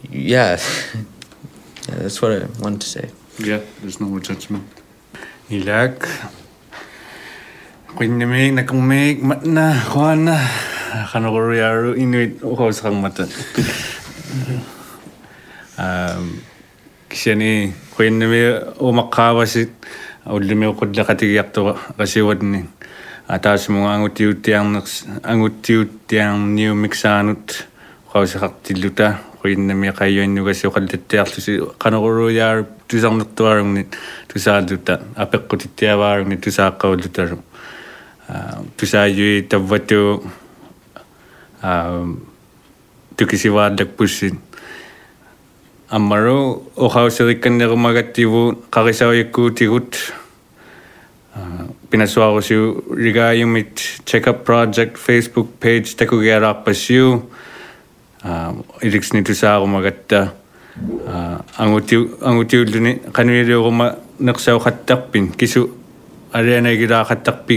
yeah, 0.08 0.56
yeah 1.84 1.94
that's 2.00 2.24
what 2.24 2.32
I 2.32 2.48
wanted 2.64 2.80
to 2.80 2.88
say. 2.88 3.06
Yeah, 3.36 3.60
there's 3.84 4.00
no 4.00 4.08
more 4.08 4.24
judgment. 4.24 4.64
Ilak. 5.52 6.00
Kunyamig 7.92 8.56
na 8.56 8.64
kumig 8.64 9.20
mat 9.20 9.44
na 9.44 9.76
kuan 9.92 10.24
na. 10.24 10.40
Kano 11.12 11.28
ko 11.28 11.44
riyaru 11.44 11.92
inuit 11.92 12.40
ko 12.40 12.72
sa 12.72 12.88
kang. 12.88 13.04
Um, 15.80 16.44
kisani 17.10 17.74
kuyen 17.96 18.18
nami 18.18 18.38
umakawasi 18.78 19.66
ulimi 20.30 20.66
ukudla 20.66 21.04
katigiyakto 21.04 21.74
kasiwad 21.98 22.42
ni 22.42 22.62
atas 23.26 23.66
mga 23.68 23.90
angutiyutiyang 23.94 24.78
angutiyutiyang 25.26 26.54
new 26.54 26.74
mixanut 26.78 27.66
kau 28.12 28.22
sa 28.26 28.38
kaktiluta 28.38 29.18
kuyen 29.42 29.66
nami 29.66 29.90
kayo 29.90 30.22
inyo 30.22 30.46
kasi 30.46 30.70
ukadlete 30.70 31.18
ato 31.18 31.42
si 31.42 31.58
kanakuro 31.82 32.30
yar 32.30 32.62
tusang 32.86 33.18
nagtuwarong 33.18 33.74
ni 33.74 33.82
tusaduta 34.30 35.02
apek 35.18 35.50
ko 35.50 35.58
titiyawarong 35.58 36.30
ni 36.30 36.38
tusakaw 36.38 36.94
dutaro 36.94 37.42
tusayo 38.78 39.42
itabwato 39.42 40.22
tukisiwadag 43.18 43.98
pusin 43.98 44.38
uh, 44.38 44.49
amaro 45.90 46.62
o 46.76 46.88
khau 46.88 47.10
sili 47.10 47.34
kende 47.42 47.66
ruma 47.66 47.90
gati 47.92 48.24
vu 48.24 48.42
kari 48.70 48.92
sao 48.94 49.10
yeku 49.10 49.50
ti 49.50 49.66
gut 49.66 49.98
riga 52.94 53.34
yumit 53.34 53.74
check 54.06 54.28
up 54.30 54.44
project 54.44 54.94
facebook 55.06 55.48
page 55.58 55.96
teku 55.98 56.22
ge 56.22 56.38
ra 56.44 56.52
pa 56.54 56.70
siu 56.82 57.26
iriks 58.86 59.10
ni 59.14 59.22
tu 59.26 59.34
sao 59.34 59.66
ruma 59.66 59.82
gata 59.82 60.22
angu 61.58 62.44
tiu 62.50 62.64
duni 62.70 62.92
kani 63.10 63.42
ri 63.42 63.54
ru 63.54 63.70
ma 63.74 63.90
kisu 65.40 65.62
ari 66.32 66.54
ana 66.54 66.70
gi 66.78 66.86
ra 66.86 67.02
khatak 67.04 67.50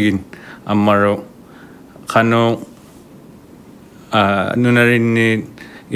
amaro 0.66 1.16
kano 2.10 2.44
nunarin 4.58 5.06
ni 5.14 5.28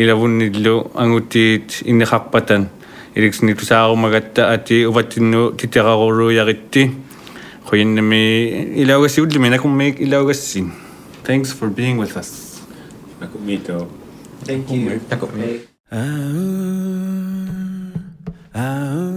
ilavunnillu 0.02 0.76
angutiit 1.04 1.82
inniqarpatan 1.92 2.70
iliksni 3.16 3.56
tusaarumagatta 3.60 4.50
ati 4.56 4.86
uvatinnu 4.90 5.42
titeraruruuyaritti 5.60 6.84
quyinnami 7.70 8.24
ilaugassiullumi 8.84 9.50
nakummiik 9.56 10.02
ilaugassin 10.08 10.68
thanks 11.28 11.52
for 11.52 11.70
being 11.70 12.00
with 12.00 12.16
us. 12.16 12.62
Nakumito. 13.20 13.92
Thank 14.46 14.72
you. 14.72 15.02
Ah 18.56 19.17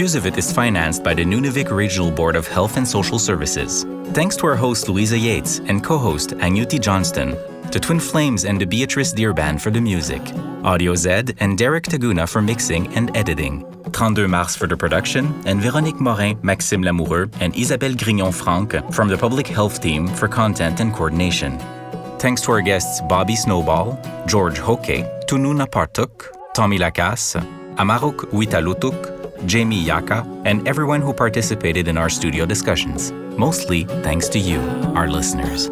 Pusivit 0.00 0.38
is 0.38 0.50
financed 0.50 1.04
by 1.04 1.12
the 1.12 1.22
Nunavik 1.22 1.70
Regional 1.70 2.10
Board 2.10 2.34
of 2.34 2.48
Health 2.48 2.78
and 2.78 2.88
Social 2.88 3.18
Services. 3.18 3.84
Thanks 4.14 4.34
to 4.36 4.46
our 4.46 4.56
host 4.56 4.88
Louisa 4.88 5.18
Yates 5.18 5.58
and 5.58 5.84
co-host 5.84 6.30
Agnuti 6.30 6.80
Johnston, 6.80 7.36
to 7.70 7.78
Twin 7.78 8.00
Flames 8.00 8.46
and 8.46 8.58
the 8.58 8.64
Beatrice 8.64 9.12
Deer 9.12 9.34
Band 9.34 9.60
for 9.60 9.70
the 9.70 9.78
music, 9.78 10.22
Audio 10.64 10.94
Zed 10.94 11.36
and 11.40 11.58
Derek 11.58 11.84
Taguna 11.84 12.26
for 12.26 12.40
mixing 12.40 12.86
and 12.96 13.14
editing, 13.14 13.66
32 13.92 14.26
Mars 14.26 14.56
for 14.56 14.66
the 14.66 14.74
production, 14.74 15.26
and 15.44 15.60
Véronique 15.60 16.00
Morin, 16.00 16.38
Maxime 16.42 16.82
Lamoureux, 16.82 17.30
and 17.42 17.54
Isabelle 17.54 17.92
Grignon-Franck 17.92 18.94
from 18.94 19.08
the 19.08 19.18
Public 19.18 19.48
Health 19.48 19.82
Team 19.82 20.08
for 20.08 20.28
content 20.28 20.80
and 20.80 20.94
coordination. 20.94 21.58
Thanks 22.18 22.40
to 22.42 22.52
our 22.52 22.62
guests 22.62 23.02
Bobby 23.02 23.36
Snowball, 23.36 24.00
George 24.26 24.56
Hoke, 24.56 25.04
Tununa 25.28 25.66
Partuk, 25.66 26.32
Tommy 26.54 26.78
Lacasse, 26.78 27.38
Amaruk 27.74 28.30
Witalutuk, 28.32 29.19
Jamie 29.46 29.80
Yaka, 29.80 30.26
and 30.44 30.66
everyone 30.66 31.00
who 31.00 31.12
participated 31.12 31.88
in 31.88 31.96
our 31.96 32.08
studio 32.08 32.46
discussions. 32.46 33.12
Mostly 33.38 33.84
thanks 34.02 34.28
to 34.28 34.38
you, 34.38 34.60
our 34.94 35.08
listeners. 35.08 35.68